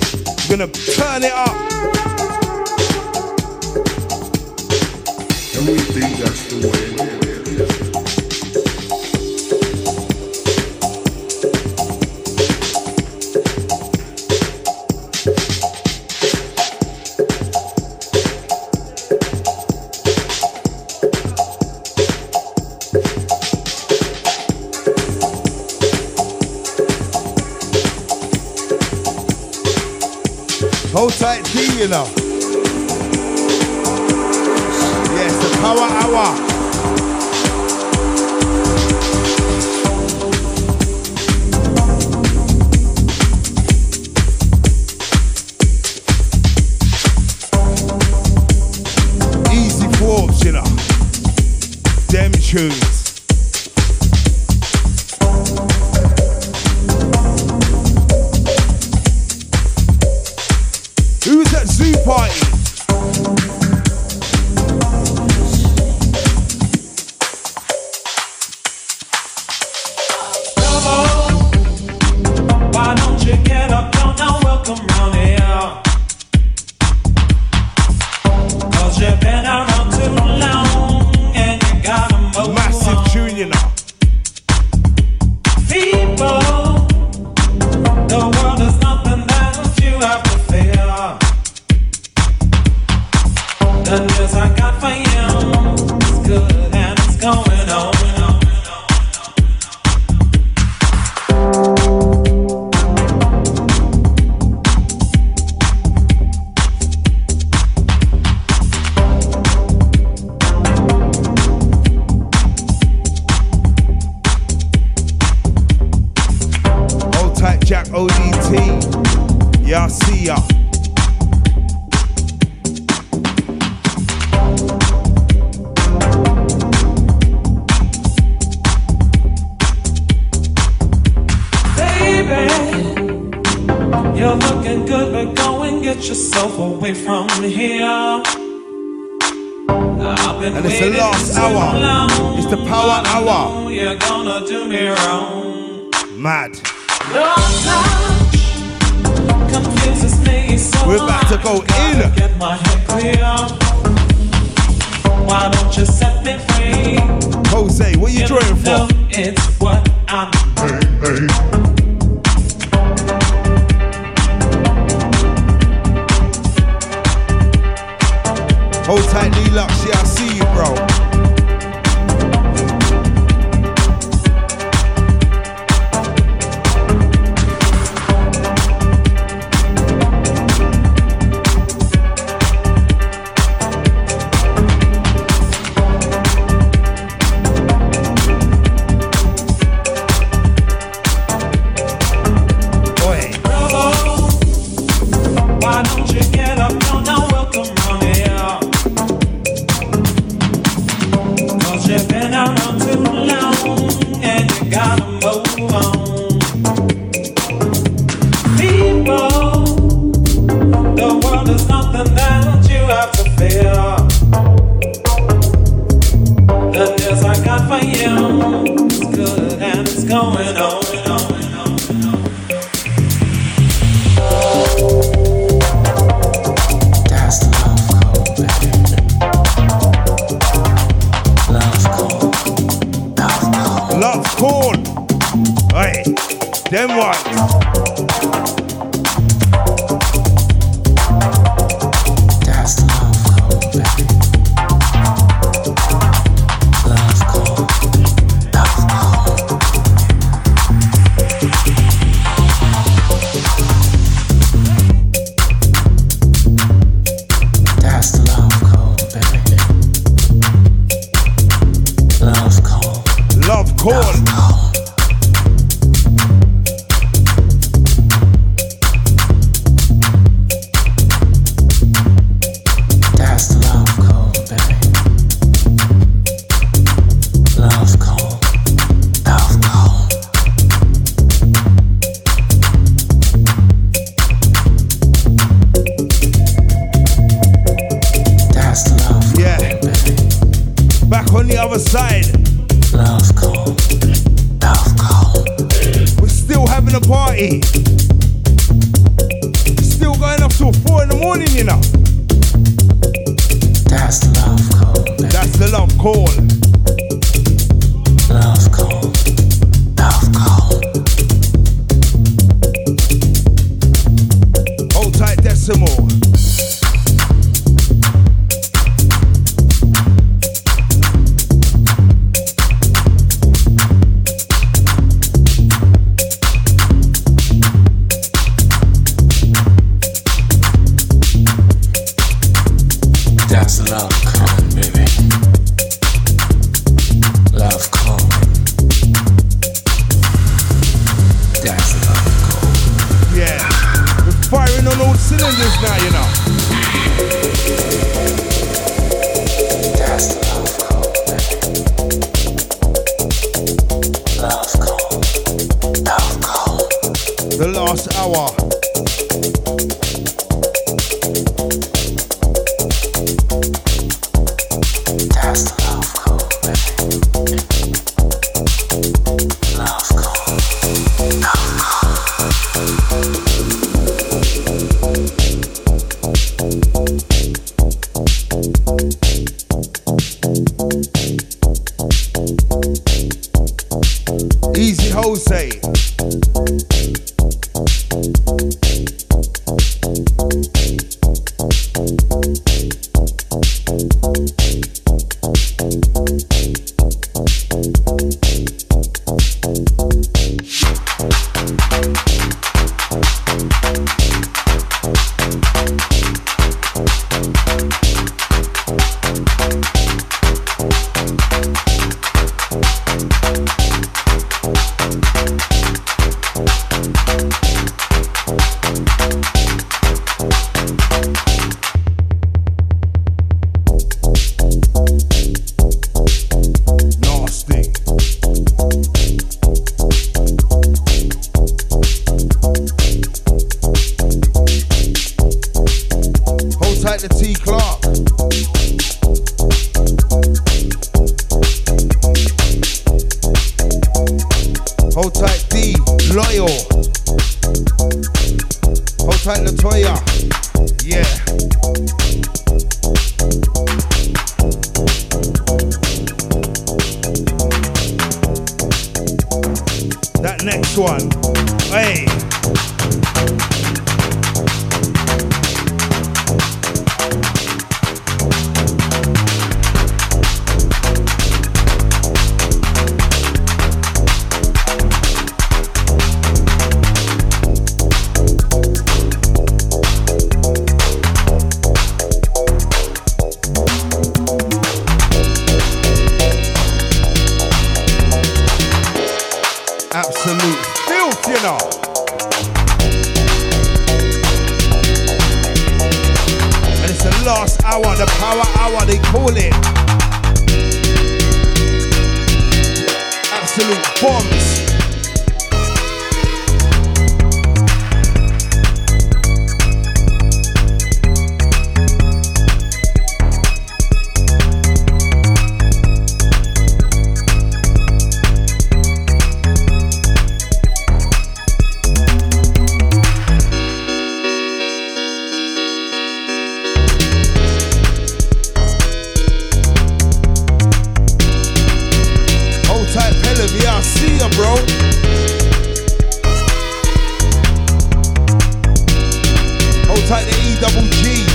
[540.27, 541.47] tight the E double G.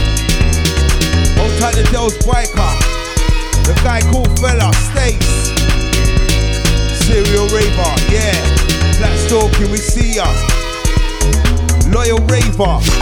[1.36, 2.72] Hold tight the Dell's biker.
[3.66, 5.52] The guy called fella, Stace.
[7.06, 8.40] Serial raver, yeah.
[8.98, 10.28] Black Stalking, we see ya.
[11.92, 13.01] Loyal raver.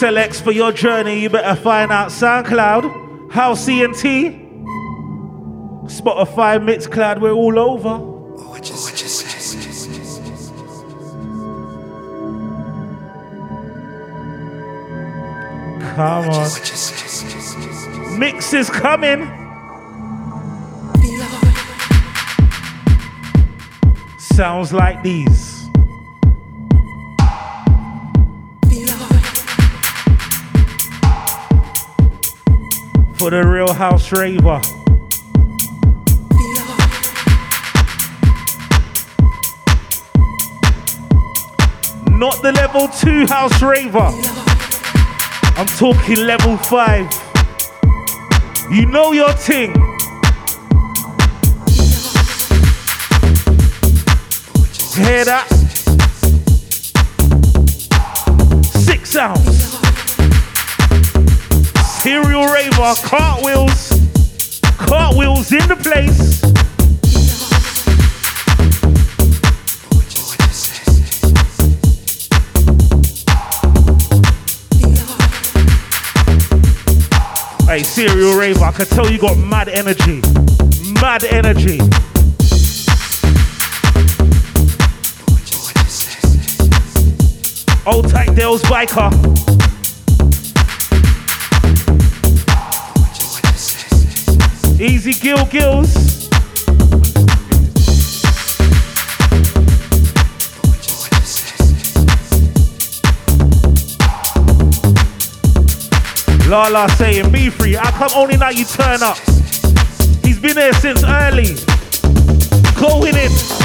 [0.00, 4.02] Selects for your journey, you better find out SoundCloud, House ENT,
[5.90, 7.98] Spotify, Mixcloud, we're all over.
[15.94, 18.18] Come on.
[18.18, 19.26] Mix is coming.
[24.18, 25.49] Sounds like these.
[33.80, 34.60] House raver.
[42.10, 44.12] Not the level two house raver.
[45.56, 47.08] I'm talking level five.
[48.70, 49.72] You know your thing.
[54.94, 55.49] Hear that?
[62.40, 63.90] Serial raver, cartwheels.
[64.78, 66.40] Cartwheels in the place.
[77.66, 80.22] Hey, serial raver, I can tell you got mad energy.
[80.94, 81.78] Mad energy.
[87.86, 89.19] Old tight Dale's biker.
[94.80, 96.30] Easy Gill Gills.
[106.48, 107.76] Lala saying, be free.
[107.76, 109.18] I come only now you turn up?
[110.24, 111.56] He's been there since early.
[112.80, 113.30] Going in.
[113.30, 113.59] Yeah.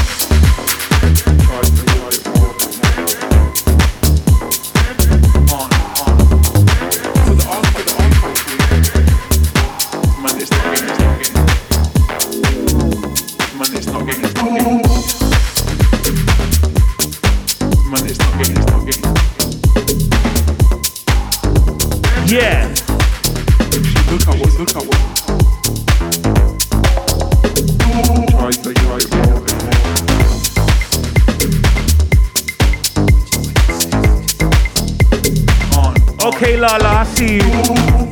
[37.15, 38.05] See you.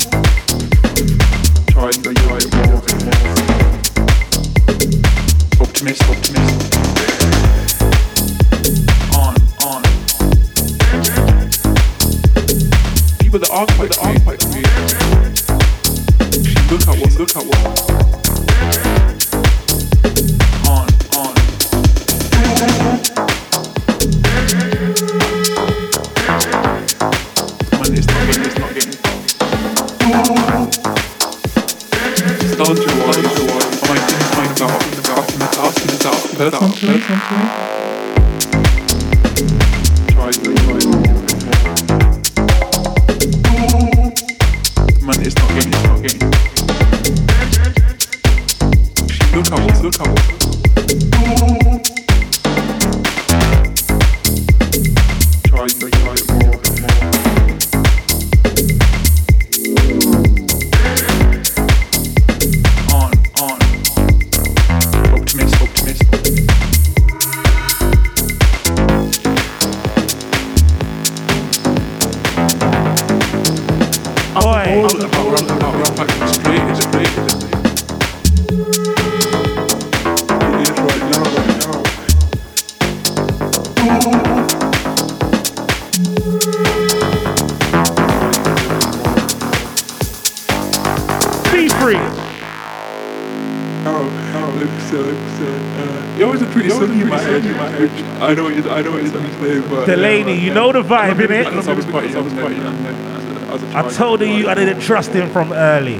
[100.53, 101.45] You know the vibe, innit?
[101.67, 102.95] I was quite young, I was quite young then.
[102.95, 103.93] as a- as a I child.
[103.93, 105.99] told you I didn't trust him from early.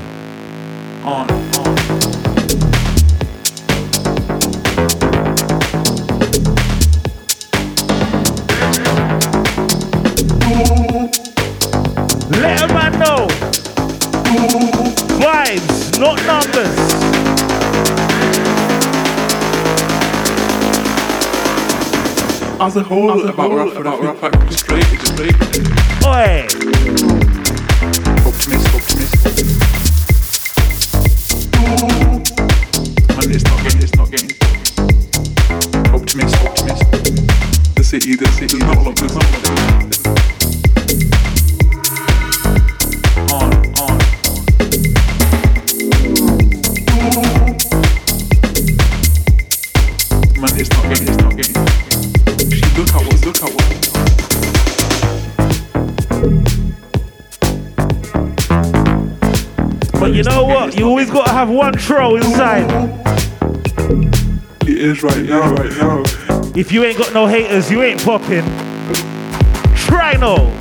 [1.03, 1.27] On,
[22.63, 25.35] As a whole, about rap, about rap, like, straight, straight.
[26.05, 26.47] Oi.
[28.25, 29.62] Optimist, optimist.
[61.53, 62.69] One troll inside.
[64.63, 66.03] It is right now, right now.
[66.55, 68.43] If you ain't got no haters, you ain't popping.
[69.75, 70.51] Try no.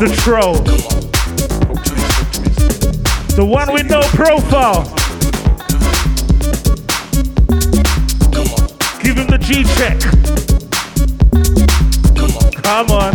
[0.00, 0.54] The troll?
[3.36, 4.84] The one with no profile.
[9.02, 10.00] Give him the G check.
[12.62, 13.14] Come on.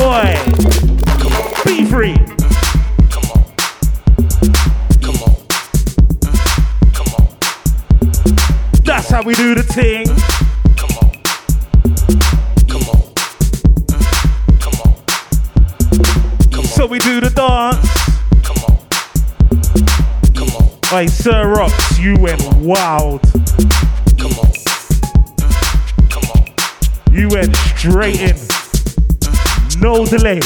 [0.00, 0.36] Oi.
[1.66, 2.16] Be free.
[3.10, 3.44] Come on
[5.02, 5.36] Come on
[6.94, 7.26] Come on
[8.84, 10.05] That's how we do the thing.
[21.26, 23.20] Sir Rocks, you went wild.
[24.16, 24.52] Come on.
[26.08, 26.44] Come on.
[27.12, 28.36] You went straight in.
[29.80, 30.40] No delay.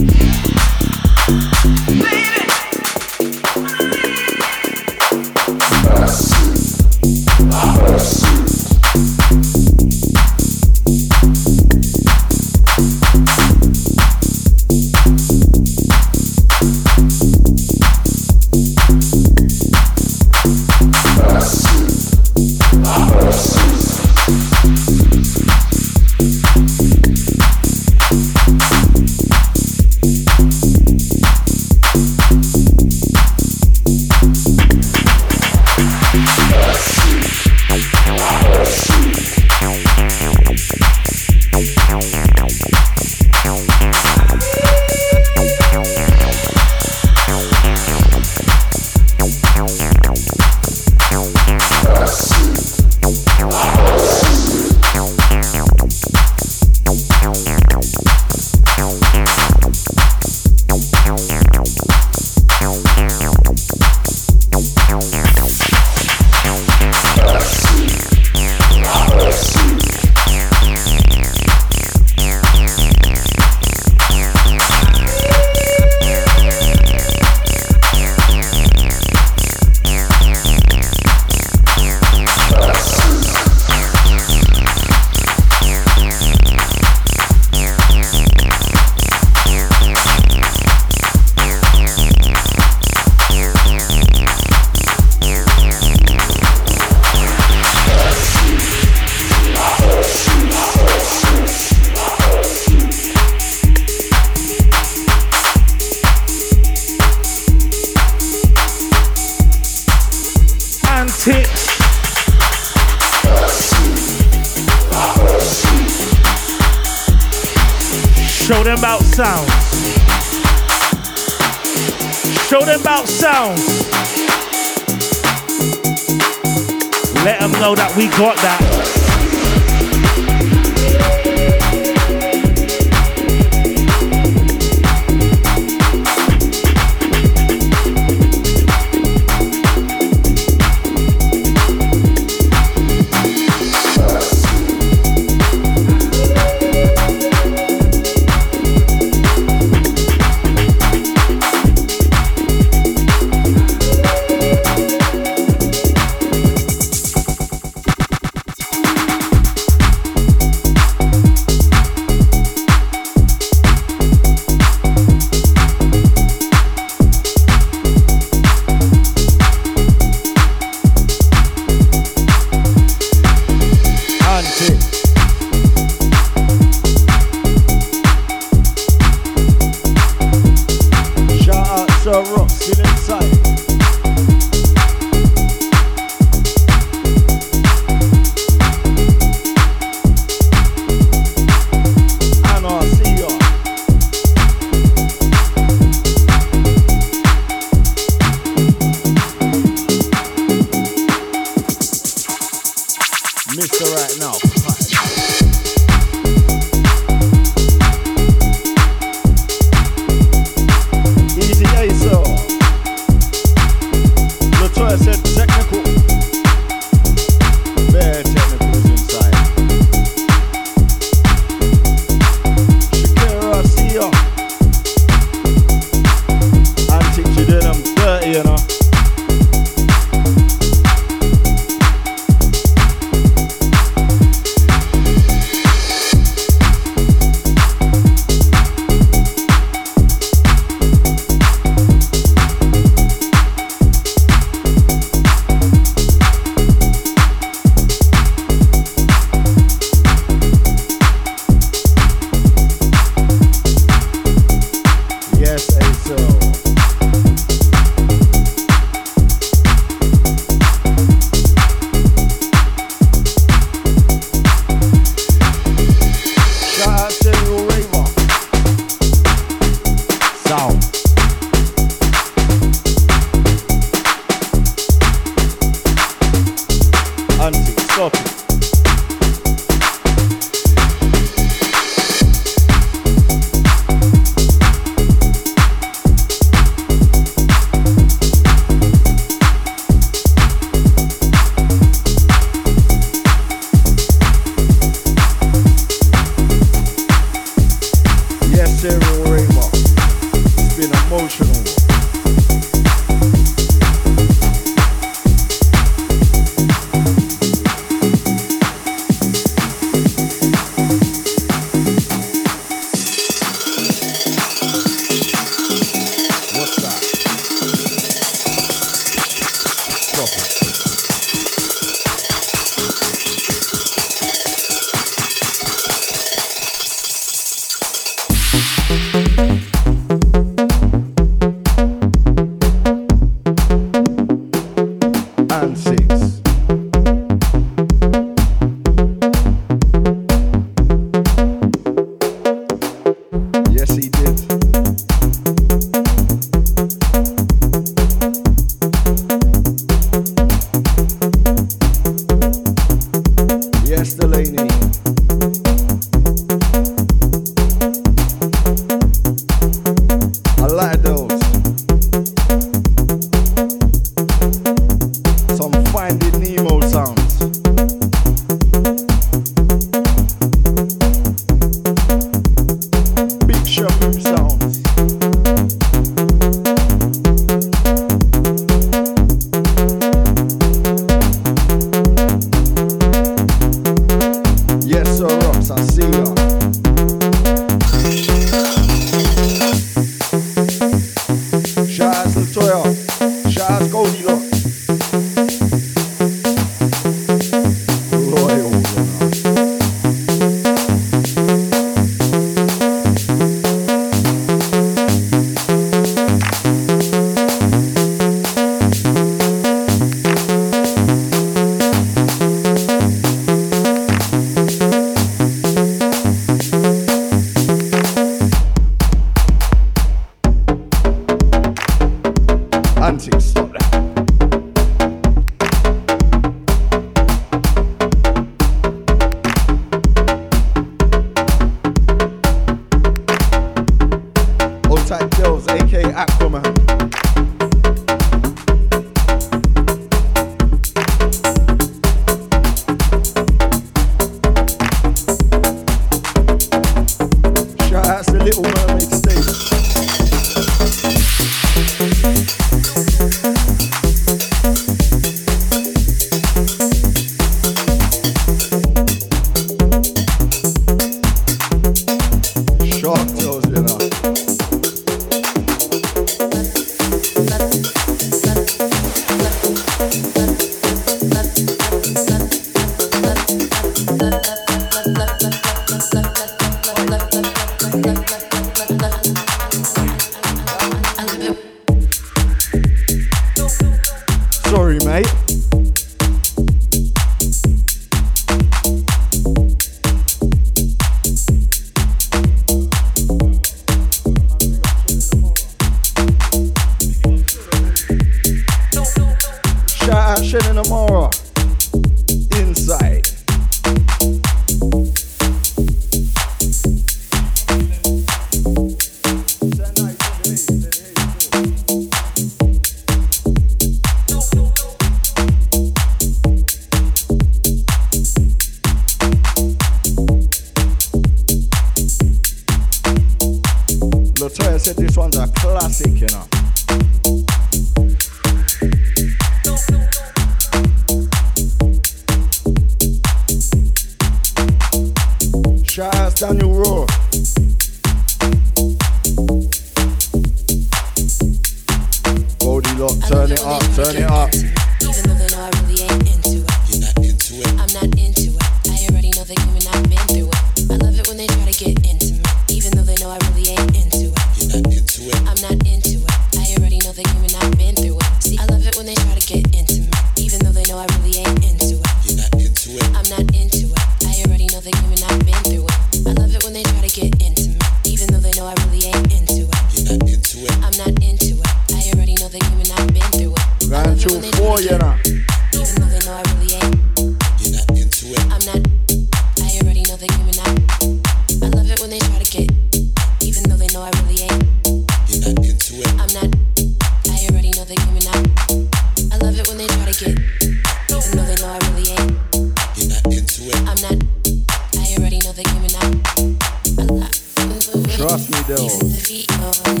[598.71, 600.00] Trust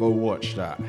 [0.00, 0.80] Go watch that.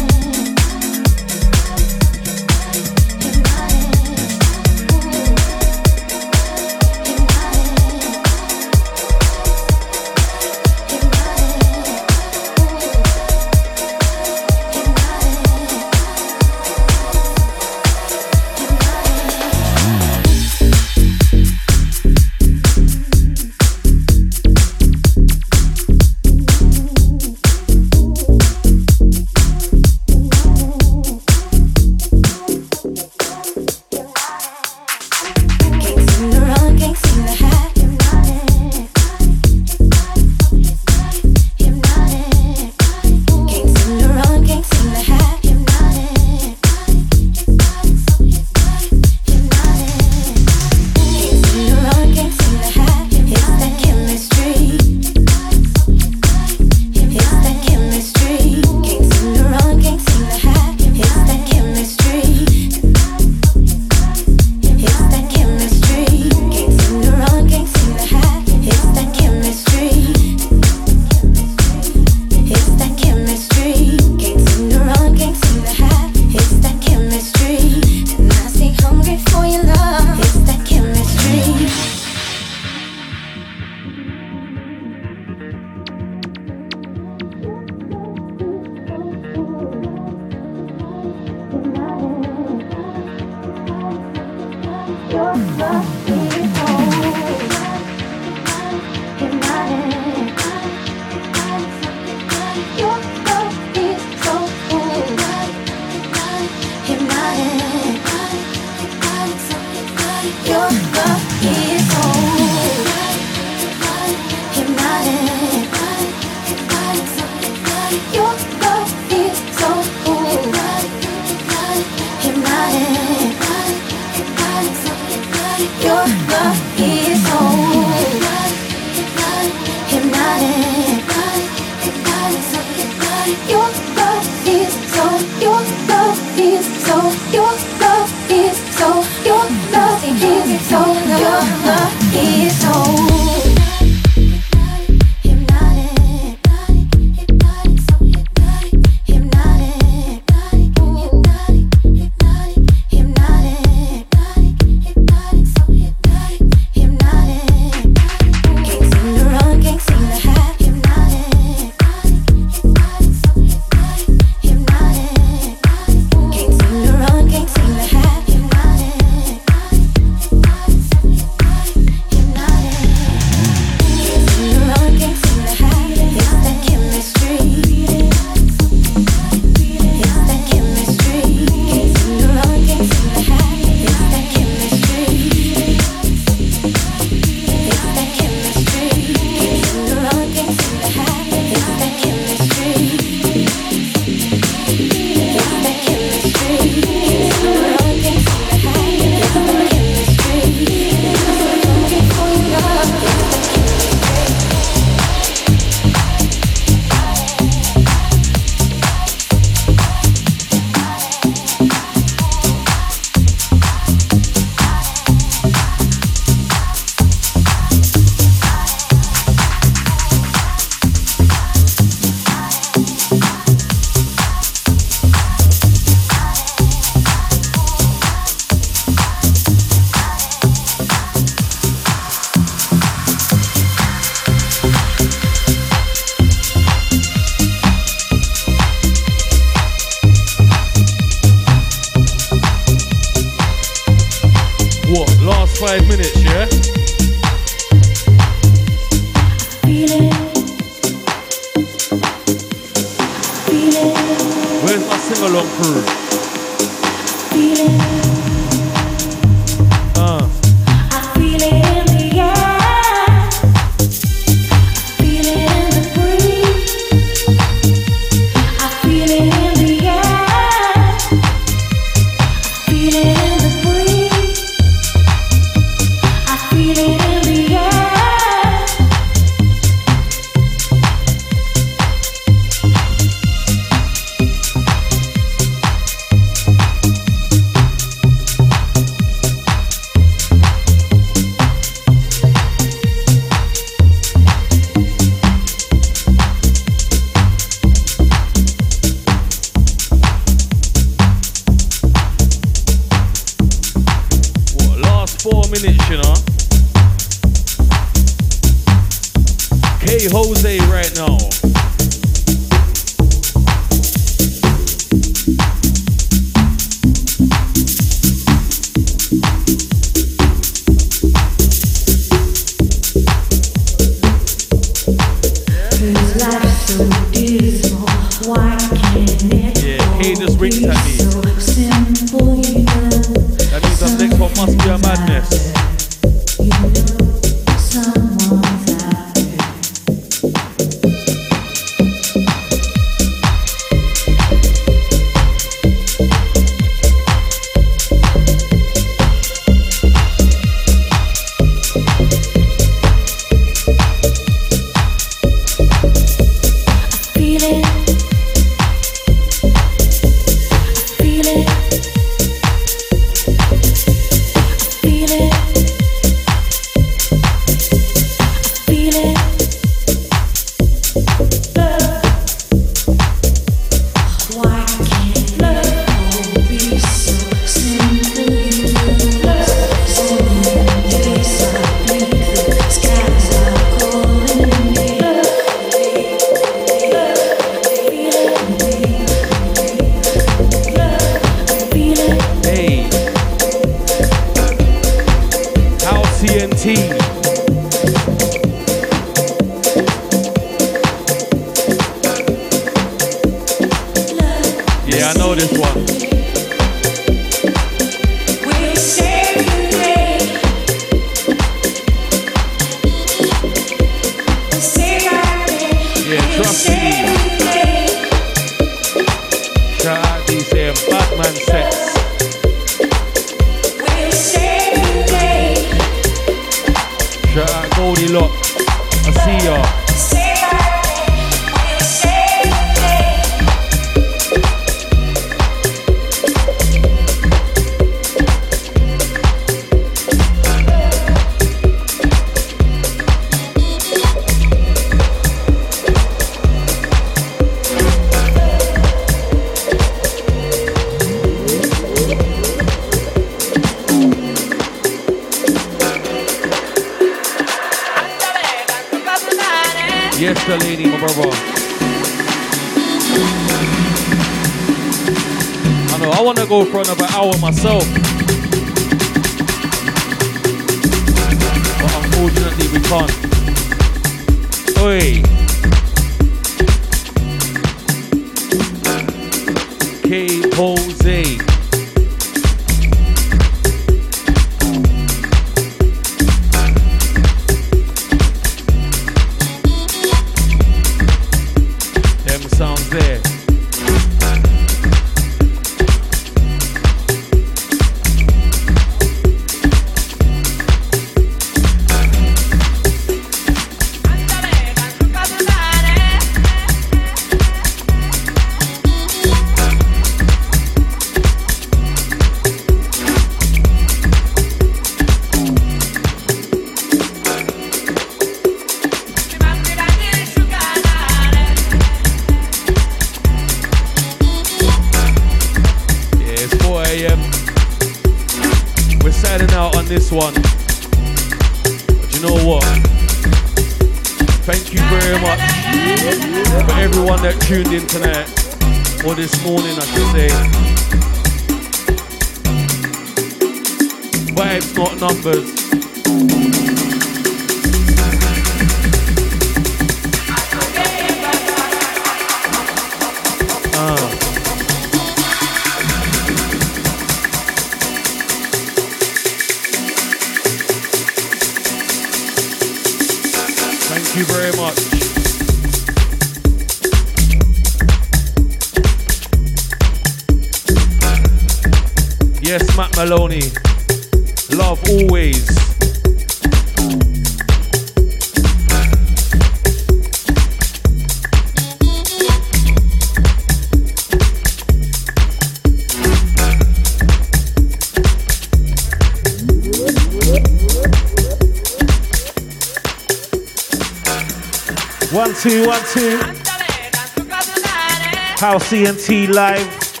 [598.72, 600.00] ENT Live,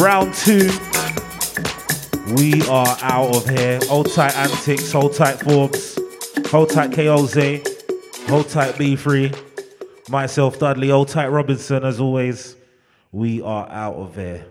[0.00, 0.68] round two.
[2.34, 3.78] We are out of here.
[3.84, 5.96] Hold tight Anticx, hold tight Forbez,
[6.48, 12.56] hold tight KOZ, hold tight B3, myself Dudley, hold tight Robinson as always.
[13.12, 14.44] We are out of here.